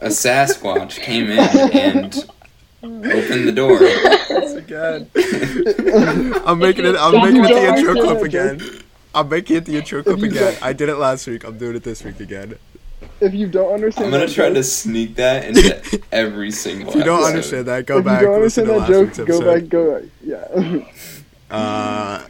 [0.00, 1.38] a Sasquatch came in
[1.72, 2.14] and
[2.82, 3.78] opened the door.
[4.58, 5.08] again.
[6.46, 6.96] I'm making it.
[6.96, 8.60] I'm making it the intro clip again.
[9.14, 10.56] I'm making it the intro clip again.
[10.62, 11.44] I did it last week.
[11.44, 12.56] I'm doing it this week again.
[13.20, 16.90] if you don't understand I'm gonna that try to sneak that into every single.
[16.90, 17.28] If you don't episode.
[17.34, 18.20] understand that, go if back.
[18.20, 20.08] you don't understand that joke, go back, go back.
[20.22, 20.84] Yeah.
[21.50, 22.24] Uh,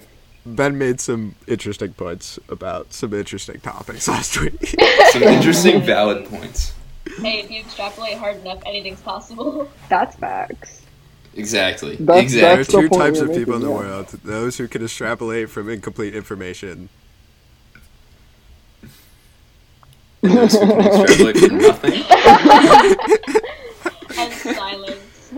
[0.45, 4.74] ben made some interesting points about some interesting topics last week.
[5.11, 6.72] some interesting valid points.
[7.18, 9.70] Hey, if you extrapolate hard enough, anything's possible.
[9.88, 10.82] That's facts.
[11.34, 11.97] Exactly.
[11.97, 12.62] That's- there are exactly.
[12.62, 13.74] that's the two point types you're of people in the yeah.
[13.74, 16.90] world: those who can extrapolate from incomplete information.
[20.20, 22.03] Those who can extrapolate from nothing.
[24.18, 25.32] and silence.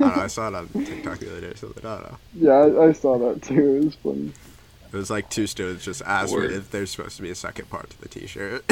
[0.00, 0.22] Ah, I know.
[0.22, 1.54] I saw it on TikTok the other day.
[1.56, 2.18] So I don't oh, know.
[2.34, 3.76] yeah, I, I saw that too.
[3.76, 4.32] It was funny.
[4.92, 6.52] It was like two students just asked me Word.
[6.52, 8.64] if there's supposed to be a second part to the T-shirt.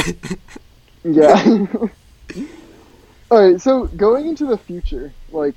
[1.05, 1.67] Yeah.
[3.31, 3.61] all right.
[3.61, 5.57] So going into the future, like,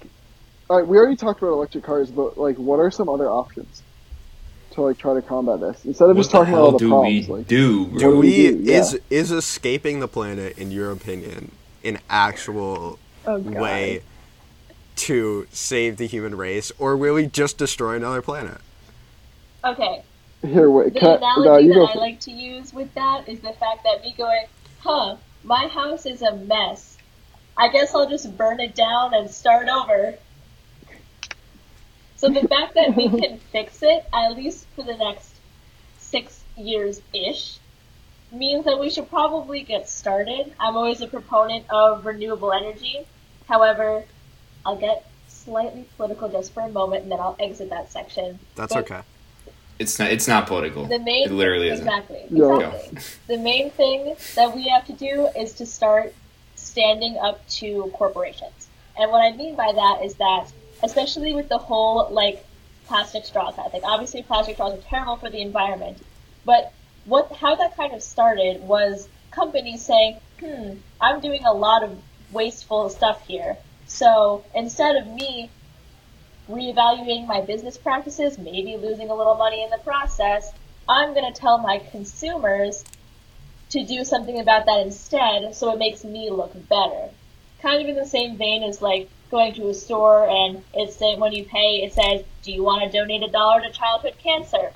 [0.70, 3.82] all right, we already talked about electric cars, but like, what are some other options
[4.72, 6.90] to like try to combat this instead of What just talking about all the do
[6.90, 7.28] problems?
[7.28, 7.84] we like, do?
[7.86, 8.60] What do do we we do?
[8.64, 8.80] Yeah.
[8.80, 11.52] is is escaping the planet in your opinion
[11.84, 13.54] an actual Oh god.
[13.62, 14.02] way
[14.98, 18.60] to save the human race, or will we just destroy another planet?
[19.64, 20.04] Okay,
[20.42, 20.94] Here, wait.
[20.94, 21.96] the Can, no, analogy you that.
[21.96, 24.46] I like to use with that is the fact that me going,
[24.80, 26.98] huh, my house is a mess.
[27.58, 30.16] I guess I'll just burn it down and start over.
[32.18, 35.34] So the fact that we can fix it, at least for the next
[35.98, 37.60] six years ish,
[38.32, 40.54] means that we should probably get started.
[40.60, 43.06] I'm always a proponent of renewable energy.
[43.48, 44.04] However,
[44.68, 48.38] I'll get slightly political just for a moment and then I'll exit that section.
[48.56, 49.02] That's But okay.
[49.80, 50.12] It's not.
[50.12, 50.86] It's not political.
[50.86, 51.88] The main it literally isn't.
[51.88, 52.58] exactly, Yeah.
[52.72, 53.00] exactly.
[53.28, 56.14] the main thing that we have to do is to start
[56.56, 58.68] standing up to corporations.
[59.00, 60.48] And what I mean by that is that,
[60.84, 62.44] especially with the whole like
[62.88, 63.84] plastic straws kind of.
[63.86, 66.00] Obviously, plastic straws are terrible for the environment,
[66.44, 66.74] but
[67.06, 71.98] what how that kind of started was companies saying, "Hmm, I'm doing a lot of
[72.32, 73.56] wasteful stuff here.
[73.88, 75.50] So instead of me
[76.50, 80.52] reevaluating my business practices, maybe losing a little money in the process,
[80.88, 82.86] I'm going to tell my consumers
[83.70, 87.10] to do something about that instead so it makes me look better.
[87.62, 91.20] Kind of in the same vein as like going to a store and it's saying
[91.20, 94.72] when you pay, it says, Do you want to donate a dollar to childhood cancer?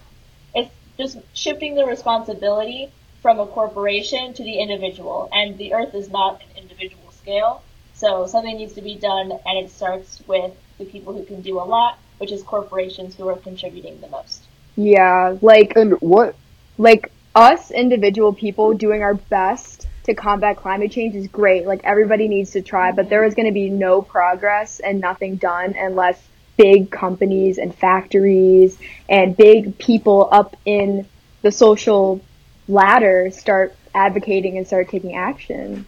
[0.53, 2.91] It's just shifting the responsibility
[3.21, 5.29] from a corporation to the individual.
[5.31, 7.63] And the earth is not an individual scale.
[8.01, 11.59] So something needs to be done and it starts with the people who can do
[11.59, 14.41] a lot, which is corporations who are contributing the most.
[14.75, 16.33] Yeah, like And what?
[16.79, 21.67] like us individual people doing our best to combat climate change is great.
[21.67, 25.35] Like everybody needs to try, but there is going to be no progress and nothing
[25.35, 26.19] done unless
[26.57, 28.79] big companies and factories
[29.09, 31.05] and big people up in
[31.43, 32.19] the social
[32.67, 35.85] ladder start advocating and start taking action.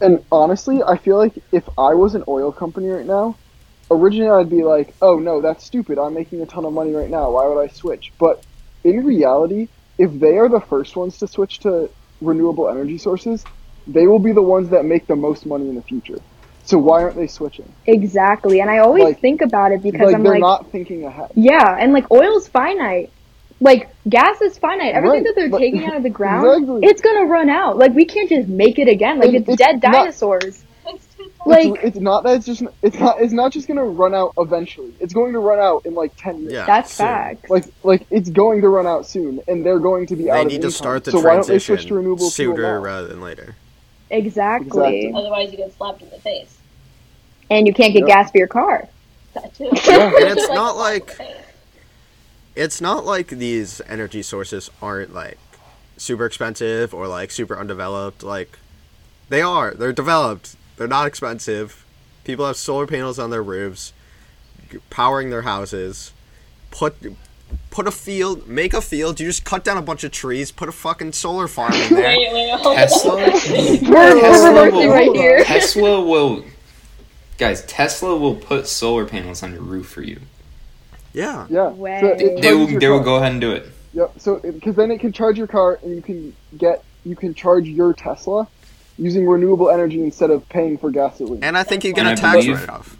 [0.00, 3.36] And honestly, I feel like if I was an oil company right now,
[3.90, 5.98] originally I'd be like, "Oh no, that's stupid.
[5.98, 7.30] I'm making a ton of money right now.
[7.32, 8.42] Why would I switch?" But
[8.84, 11.90] in reality, if they are the first ones to switch to
[12.22, 13.44] renewable energy sources,
[13.86, 16.18] they will be the ones that make the most money in the future.
[16.64, 17.70] So why aren't they switching?
[17.86, 18.60] Exactly.
[18.60, 21.30] And I always Like- think about it because like I'm they're like, not thinking ahead.
[21.34, 23.10] yeah, and like oil's finite.
[23.62, 24.94] Like gas is finite.
[24.94, 26.80] Everything Right, that they're but- taking out of the ground, Exactly.
[26.88, 27.76] it's gonna run out.
[27.76, 29.18] Like we can't just make it again.
[29.18, 30.64] Like it's, it's dead not- dinosaurs.
[30.86, 31.06] It's
[31.46, 34.32] Like it's, it's not that it's just it's not it's not just gonna run out
[34.38, 34.94] eventually.
[34.98, 36.52] It's going to run out in like ten years.
[36.54, 37.06] Yeah, that's soon.
[37.06, 37.50] facts.
[37.50, 40.40] Like like it's going to run out soon, and they're going to be They out
[40.40, 40.70] of need to income.
[40.70, 43.54] start the so why don't they switch to transition renewable sooner rather than later.
[44.10, 44.68] exactly.
[45.06, 45.12] Exactly.
[45.14, 46.56] Otherwise, you get slapped in the face.
[47.50, 48.08] And you can't get Yep.
[48.08, 48.88] gas for your car.
[49.34, 49.64] That too.
[49.86, 50.06] Yeah.
[50.16, 51.36] And it's not like- the face.
[52.56, 55.38] It's not like these energy sources aren't like
[55.96, 58.22] super expensive or like super undeveloped.
[58.22, 58.58] Like
[59.28, 59.72] they are.
[59.72, 60.56] They're developed.
[60.76, 61.84] They're not expensive.
[62.24, 63.92] People have solar panels on their roofs,
[64.70, 66.12] g- powering their houses.
[66.70, 66.94] Put
[67.70, 69.20] put a field, make a field.
[69.20, 72.16] You just cut down a bunch of trees, put a fucking solar farm in there.
[72.16, 73.16] Wait, wait, Tesla.
[73.16, 75.44] We're, Tesla will- right here.
[75.44, 76.44] Tesla will,
[77.38, 77.64] guys.
[77.66, 80.20] Tesla will put solar panels on your roof for you.
[81.12, 81.46] Yeah.
[81.50, 81.68] Yeah.
[81.68, 82.00] Way.
[82.00, 82.70] So They will.
[82.70, 83.66] your They will go ahead and do it.
[83.94, 84.12] Yep.
[84.18, 87.66] So because then it can charge your car, and you can get you can charge
[87.66, 88.46] your Tesla
[88.98, 91.42] using renewable energy instead of paying for gasoline.
[91.42, 92.96] And I think you get And a I tax write off.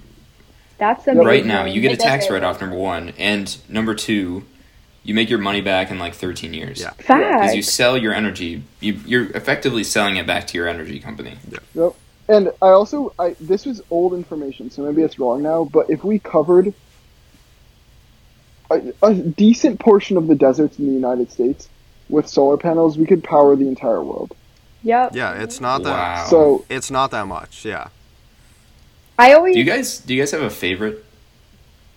[0.78, 1.26] That's amazing.
[1.26, 2.58] Right now, you get a tax write-off.
[2.62, 4.44] Number one, and number two,
[5.02, 6.80] you make your money back in like 13 years.
[6.80, 6.92] Yeah.
[6.96, 11.36] Because you sell your energy, you, you're effectively selling it back to your energy company.
[11.74, 11.94] Yep.
[12.28, 15.64] And I also I this was old information, so maybe it's wrong now.
[15.64, 16.72] But if we covered
[18.70, 21.68] a, a decent portion of the deserts in the United States
[22.08, 24.34] with solar panels, we could power the entire world.
[24.82, 25.14] Yep.
[25.14, 25.90] Yeah, it's not that.
[25.90, 26.26] Wow.
[26.28, 27.64] So It's not that much.
[27.64, 27.88] Yeah.
[29.18, 31.04] I always Do you guys do you guys have a favorite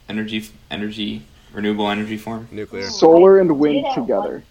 [0.10, 2.50] energy energy renewable energy form?
[2.52, 2.90] Nuclear.
[2.90, 4.44] Solar and wind did together.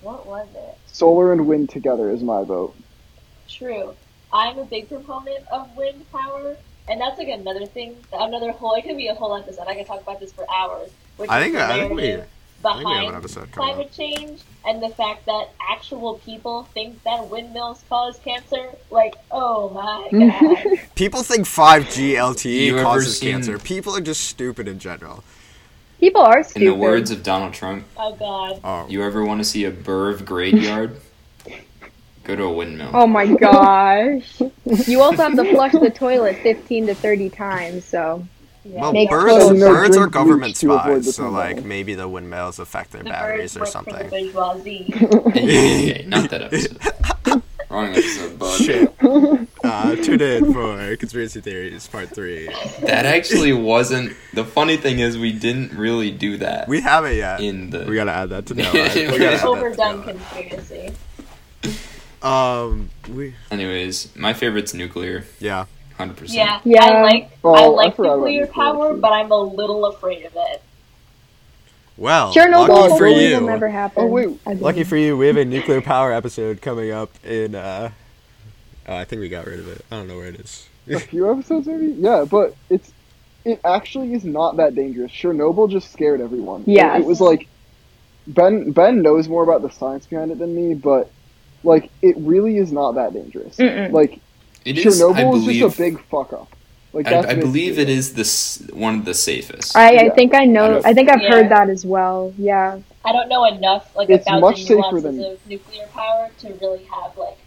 [0.00, 0.78] What was it?
[0.98, 2.74] solar and wind together is my vote.
[3.48, 3.94] True.
[4.32, 6.56] I'm a big proponent of wind power,
[6.88, 8.74] and that's like another thing, another whole.
[8.74, 9.66] It could be a whole episode.
[9.68, 10.90] I could talk about this for hours.
[11.18, 12.26] Which I is think I think we narrative
[12.64, 16.14] I think we have behind an episode coming climate change and the fact that actual
[16.24, 18.70] people think that windmills cause cancer.
[18.90, 20.08] Like, oh my
[20.74, 20.80] god.
[20.96, 23.58] People think 5G LTE You ever causes seen- cancer.
[23.60, 25.22] People are just stupid in general.
[26.00, 26.66] people are In stupid.
[26.68, 28.60] the words of Donald Trump, oh god.
[28.64, 31.00] Oh, you ever want to see a Burv graveyard?
[32.24, 32.90] Go to a windmill.
[32.92, 34.42] Oh my gosh.
[34.86, 38.26] you also have to flush the toilet 15 to 30 times, so.
[38.70, 39.60] Yeah, well, Makes birds, total sense.
[39.60, 43.10] birds are government bleach to avoid spies, so like maybe the windmills affect their the
[43.10, 44.08] batteries or work the something.
[44.10, 46.04] bourgeoisie.
[46.06, 46.78] Not that episode.
[47.70, 48.60] Wrong episode, bud.
[48.60, 48.94] Shit.
[49.64, 52.46] Uh, tune in for conspiracy theories part three.
[52.82, 54.16] That actually wasn't.
[54.32, 56.68] The funny thing is, we didn't really do that.
[56.68, 57.40] We haven't yet.
[57.40, 58.62] in the We gotta add that to the.
[58.62, 60.92] We we gotta add that to Overdone conspiracy.
[62.22, 65.66] Um, we Anyways, my favorite's nuclear, yeah.
[65.98, 66.36] Hundred percent.
[66.36, 66.84] Yeah, Yeah.
[66.84, 69.84] I like Oh, I I like forgot about nuclear nuclear, power, but I'm a little
[69.86, 70.62] afraid of it.
[71.96, 73.40] Well, Chernobyl lucky for you.
[73.40, 74.04] will never happen.
[74.04, 74.38] Oh, wait.
[74.46, 77.54] Lucky for you, we have a nuclear power episode coming up in.
[77.54, 77.90] uh
[78.86, 79.84] Oh, I think we got rid of it.
[79.90, 80.66] I don't know where it is.
[80.88, 81.88] a few episodes maybe.
[81.98, 82.92] Yeah, but it's
[83.44, 85.10] it actually is not that dangerous.
[85.10, 86.62] Chernobyl just scared everyone.
[86.66, 87.48] It- it, was like
[88.26, 91.10] Ben Ben knows more about the science behind it than me, but
[91.64, 93.56] like it really is not that dangerous.
[93.56, 93.90] Mm-mm.
[93.92, 94.20] Like
[94.68, 95.00] It is.
[95.00, 95.50] Chernobyl I believe.
[95.50, 96.48] is just a big fuck up.
[96.92, 99.76] Like I, I believe it is this one of the safest.
[99.76, 100.72] I, I think I I know.
[100.72, 101.30] don't- I think I've Yeah.
[101.30, 102.32] heard that as well.
[102.38, 102.80] Yeah.
[103.04, 106.30] I don't know enough like It's about much the safer nuances than- of nuclear power
[106.40, 107.38] to really have like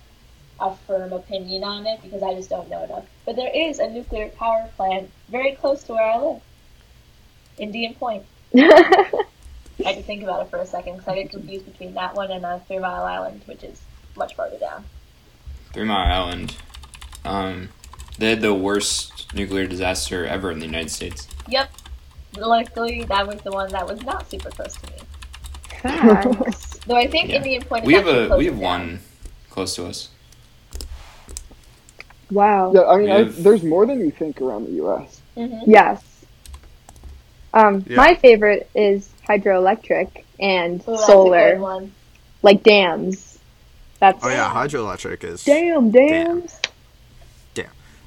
[0.60, 3.06] a firm opinion on it because I just don't know enough.
[3.26, 6.42] But there is a nuclear power plant very close to where I live,
[7.58, 8.24] Indian Point.
[8.56, 9.24] I
[9.84, 12.30] had to think about it for a second because I get confused between that one
[12.32, 13.82] and uh, Three Mile Island, which is
[14.16, 14.86] much farther down.
[15.74, 16.56] Three Mile Island.
[17.26, 17.70] Um,
[18.18, 21.28] they had the worst nuclear disaster ever in the United States.
[21.48, 21.72] Yep.
[22.38, 24.98] Luckily, that was the one that was not super close to me.
[25.82, 26.78] Facts.
[26.88, 27.38] Though I think Yeah.
[27.38, 28.62] Indian Point is We have a closer we have down.
[28.64, 29.00] one
[29.50, 30.10] close to us.
[32.32, 32.72] wow.
[32.74, 32.84] yeah.
[32.84, 35.22] I mean, We I, there's more than you think around the U.S.
[35.38, 35.62] Mhm.
[35.68, 36.04] Yes.
[37.54, 37.98] Um, Yeah.
[37.98, 41.92] my favorite is hydroelectric and Ooh, that's a good solar, one.
[42.42, 43.40] like dams.
[44.00, 45.44] That's Oh yeah, hydroelectric is.
[45.44, 46.61] damn dams.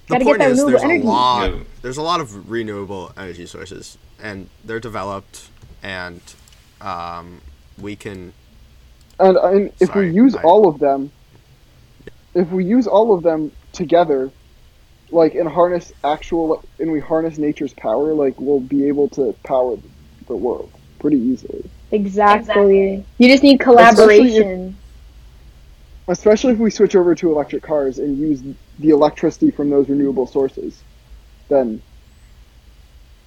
[0.09, 1.50] The point that is, renewable there's a lot.
[1.50, 1.59] Yeah.
[1.82, 5.48] There's a lot of renewable energy sources, and they're developed,
[5.82, 6.20] and
[6.80, 7.40] um,
[7.78, 8.32] we can.
[9.18, 11.11] And, and if Sorry, we use I- all of them,
[12.34, 14.30] if we use all of them together,
[15.11, 19.76] like and harness actual and we harness nature's power, like we'll be able to power
[20.26, 21.70] the world pretty easily.
[21.92, 22.40] Exactly.
[22.40, 23.05] Exactly.
[23.18, 24.76] You just need collaboration.
[26.09, 28.42] Especially if we switch over to electric cars and use
[28.78, 30.82] the electricity from those renewable sources,
[31.48, 31.80] then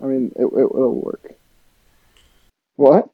[0.01, 1.33] I mean it, it will work.
[2.75, 3.09] What?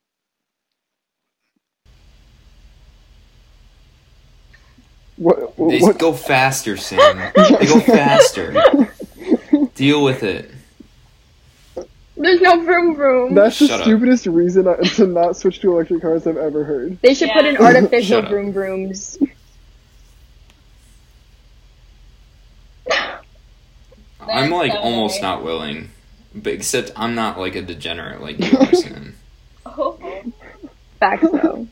[5.15, 5.55] What?
[5.57, 5.97] They what?
[5.99, 7.31] go faster, Sam.
[7.35, 8.53] they go faster.
[9.75, 10.49] Deal with it.
[12.15, 13.33] There's no vroom vroom.
[13.33, 13.85] That's the Shut up.
[13.85, 14.65] stupidest reason
[14.95, 16.99] to not switch to electric cars I've ever heard.
[17.01, 18.29] they should put in artificial Shut up.
[18.31, 19.17] vroom vrooms.
[24.31, 25.21] I'm like so almost nice.
[25.21, 25.89] not willing,
[26.33, 29.15] but except I'm not like a degenerate like you are, Sam.
[29.65, 29.97] Oh.
[30.99, 31.67] Facts though.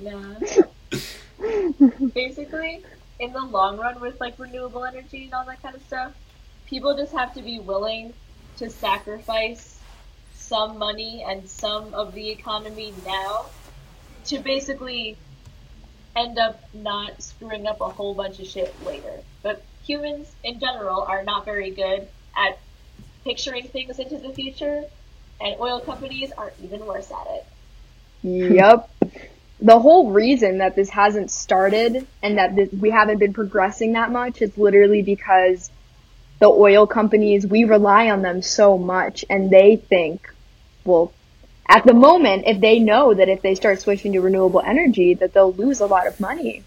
[0.00, 0.34] Yeah.
[2.14, 2.82] Basically,
[3.18, 6.12] in the long run, with like renewable energy and all that kind of stuff,
[6.66, 8.14] people just have to be willing
[8.56, 9.78] to sacrifice
[10.34, 13.46] some money and some of the economy now
[14.26, 15.16] to basically
[16.16, 19.20] end up not screwing up a whole bunch of shit later.
[19.42, 22.58] But humans in general are not very good at
[23.24, 24.84] picturing things into the future,
[25.40, 27.46] and oil companies are even worse at it.
[28.22, 28.90] yep.
[29.60, 34.10] The whole reason that this hasn't started and that this, we haven't been progressing that
[34.10, 35.70] much is literally because
[36.40, 40.28] the oil companies, we rely on them so much and they think,
[40.84, 41.12] well,
[41.68, 45.32] at the moment, if they know that if they start switching to renewable energy, that
[45.32, 46.64] they'll lose a lot of money.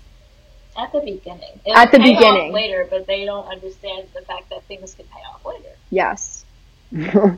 [0.77, 1.59] At the beginning.
[1.73, 2.53] At the pay off beginning.
[2.53, 5.69] later, but they don't understand the fact that things can pay off later.
[5.89, 6.45] Yes,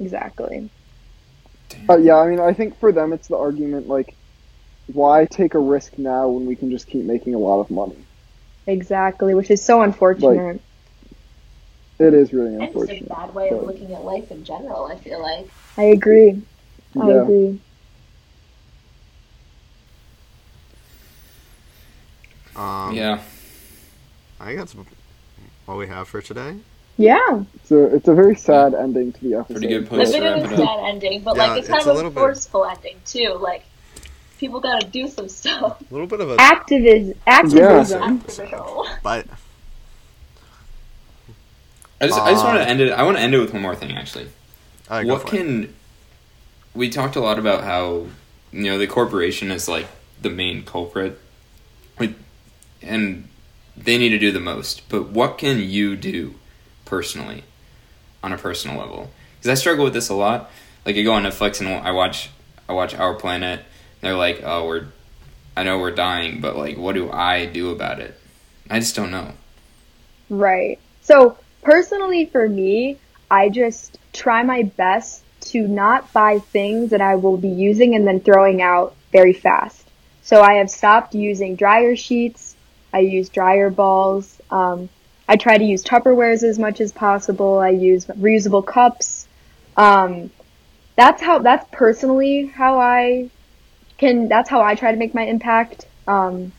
[0.00, 0.70] exactly.
[1.88, 4.14] Uh, yeah, I mean, I think for them it's the argument like,
[4.92, 7.96] why take a risk now when we can just keep making a lot of money?
[8.66, 10.60] Exactly, which is so unfortunate.
[11.98, 14.96] It is really And it's a bad way of looking at life in general, I
[14.96, 15.48] feel like.
[15.78, 16.42] I agree.
[17.00, 17.60] I agree.
[22.56, 23.20] Um, Yeah.
[24.40, 24.74] I think that's
[25.66, 26.56] all we have for today.
[26.96, 27.44] Yeah.
[27.54, 29.54] It's a it's a very sad ending to the episode.
[29.54, 31.76] Pretty good A place to bit of a sad ending, but Yeah, like it's it's
[31.76, 33.38] kind a of little a bit- forceful ending too.
[33.40, 33.64] Like
[34.38, 35.80] people gotta do some stuff.
[35.80, 38.02] A little bit of a, Activis- activism.
[38.02, 38.84] Activism.
[39.02, 39.26] but
[42.00, 42.92] I just, I just want Uh, to end it.
[42.92, 44.28] I want to end it with one more thing, actually.
[44.88, 45.30] Go what for it.
[45.30, 45.74] can
[46.74, 48.06] we talked a lot about how
[48.52, 49.86] you know the corporation is like
[50.20, 51.18] the main culprit,
[52.82, 53.28] and
[53.76, 54.88] they need to do the most.
[54.88, 56.34] But what can you do
[56.84, 57.44] personally,
[58.22, 59.10] on a personal level?
[59.36, 60.50] Because I struggle with this a lot.
[60.84, 62.30] Like I go on Netflix and I watch
[62.68, 63.64] I watch Our Planet.
[64.00, 64.86] They're like, oh, we're
[65.56, 68.18] I know we're dying, but like, what do I do about it?
[68.70, 69.32] I just don't know.
[70.30, 70.78] Right.
[71.02, 72.98] So personally, for me,
[73.30, 78.06] I just try my best to not buy things that I will be using and
[78.06, 79.88] then throwing out very fast.
[80.22, 82.54] So I have stopped using dryer sheets.
[82.92, 84.40] I use dryer balls.
[84.50, 84.88] Um,
[85.28, 87.58] I try to use Tupperwares as much as possible.
[87.58, 89.28] I use reusable cups.
[89.76, 90.30] Um,
[90.96, 91.38] that's how.
[91.38, 93.30] That's personally how I
[93.98, 94.28] can.
[94.28, 95.86] That's how I try to make my impact.
[96.06, 96.52] Um,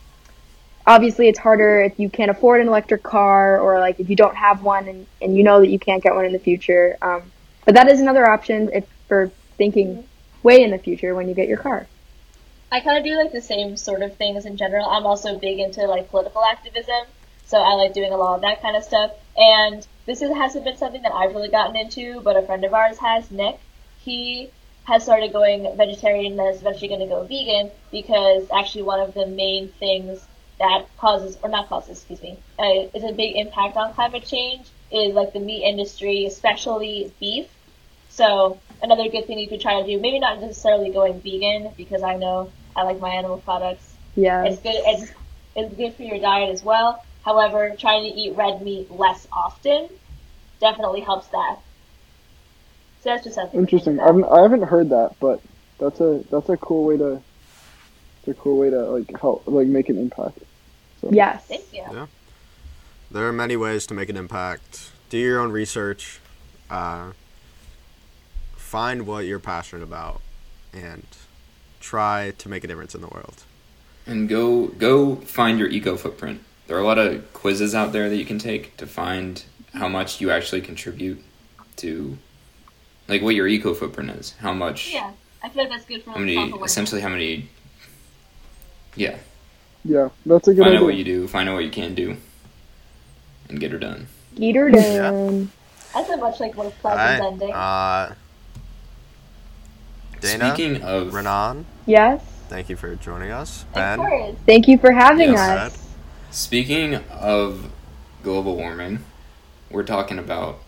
[0.88, 4.36] obviously, it's harder if you can't afford an electric car or like if you don't
[4.36, 6.98] have one and, and you know that you can't get one in the future.
[7.02, 7.24] Um,
[7.70, 10.04] but that is another option if for thinking
[10.42, 11.86] way in the future when you get your car.
[12.72, 14.90] I kind of do like the same sort of things in general.
[14.90, 17.06] I'm also big into like political activism,
[17.46, 19.12] so I like doing a lot of that kind of stuff.
[19.38, 22.74] And this is, hasn't been something that I've really gotten into, but a friend of
[22.74, 23.60] ours has, Nick.
[24.00, 24.50] He
[24.86, 29.14] has started going vegetarian and is eventually going to go vegan because actually one of
[29.14, 30.26] the main things
[30.58, 34.66] that causes, or not causes, excuse me, uh, is a big impact on climate change
[34.92, 37.48] is like the meat industry, especially beef.
[38.20, 42.04] So another good thing you could try to do, maybe not necessarily going vegan because
[42.04, 43.94] I know I like my animal products.
[44.18, 44.44] Yeah.
[44.44, 44.76] It's good.
[44.76, 45.12] It's,
[45.56, 47.02] it's good for your diet as well.
[47.24, 49.88] However, trying to eat red meat less often
[50.60, 51.60] definitely helps that.
[53.04, 53.58] So that's just something.
[53.58, 54.02] Interesting.
[54.02, 55.42] I haven't, I haven't heard that, but
[55.80, 57.22] that's a that's a cool way to
[58.20, 60.40] it's a cool way to like help like make an impact.
[61.00, 61.08] So.
[61.10, 61.46] Yes.
[61.46, 61.86] Thank you.
[61.90, 62.08] Yeah.
[63.12, 64.92] There are many ways to make an impact.
[65.10, 66.20] Do your own research.
[66.70, 67.14] Uh,
[68.70, 70.22] find what you're passionate about,
[70.72, 71.04] and
[71.80, 73.44] try to make a difference in the world.
[74.06, 76.42] And go go find your eco footprint.
[76.68, 79.44] There are a lot of quizzes out there that you can take to find
[79.74, 81.24] how much you actually contribute
[81.78, 82.18] to,
[83.08, 84.36] like what your eco footprint is.
[84.40, 84.94] How much?
[84.94, 85.12] Yeah,
[85.42, 86.38] I feel like that's good for How many?
[86.64, 87.50] Essentially, how many?
[88.96, 89.18] Yeah.
[89.84, 90.66] Yeah, that's a good one.
[90.66, 90.80] Find idea.
[90.80, 91.28] out what you do.
[91.28, 92.18] Find out what you can do,
[93.50, 94.08] and get her done.
[94.36, 95.52] Get her down.
[95.94, 97.32] That's a much like more All pleasant right.
[97.32, 97.54] ending.
[97.54, 98.14] Uh,
[100.22, 102.22] Dana, Speaking of Renan, Yes.
[102.50, 103.64] thank you for joining us.
[103.70, 104.36] of Ben, course.
[104.46, 105.40] Thank you for having Yes.
[105.74, 105.78] us.
[106.32, 107.72] Speaking of
[108.24, 109.00] global warming,
[109.70, 110.60] we're talking about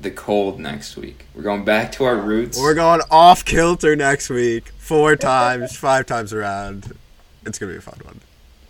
[0.00, 1.26] the cold next week.
[1.34, 2.58] We're going back to our roots.
[2.58, 6.96] we're going off kilter next week, four times, five times around.
[7.46, 8.20] It's gonna be a fun one.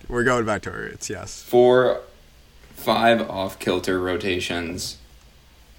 [0.07, 1.09] We're going back to our roots.
[1.09, 1.41] Yes.
[1.41, 2.01] Four,
[2.75, 4.97] five off kilter rotations,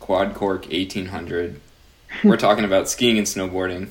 [0.01, 1.61] quad cork 1800.
[2.25, 3.89] We're talking about skiing and snowboarding.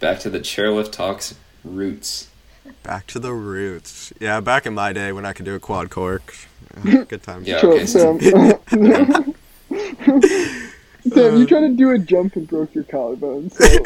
[0.00, 1.34] Back to the chairlift talks
[1.64, 2.28] roots.
[2.82, 4.12] Back to the roots.
[4.20, 6.34] Yeah, back in my day when I could do a quad cork.
[6.82, 7.46] Good times.
[7.48, 7.60] Yeah.
[7.62, 9.34] Okay, so- Sam.
[11.08, 13.50] Sam, you tried to do a jump and broke your collarbone.
[13.50, 13.64] So.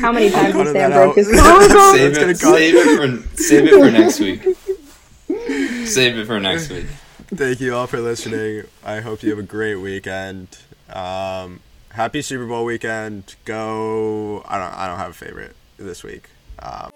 [0.00, 1.16] How many times cutting has Sam that broke out.
[1.16, 1.96] his collarbone?
[1.96, 2.56] Save it, cut.
[2.56, 5.86] save it for save it for next week.
[5.86, 6.86] Save it for next week.
[7.34, 8.64] Thank you all for listening.
[8.84, 10.58] I hope you have a great weekend.
[10.90, 11.60] Um,
[11.98, 13.34] happy Super Bowl weekend.
[13.44, 14.44] Go.
[14.46, 14.72] I don't.
[14.72, 16.30] I don't have a favorite this week.
[16.60, 16.92] Um,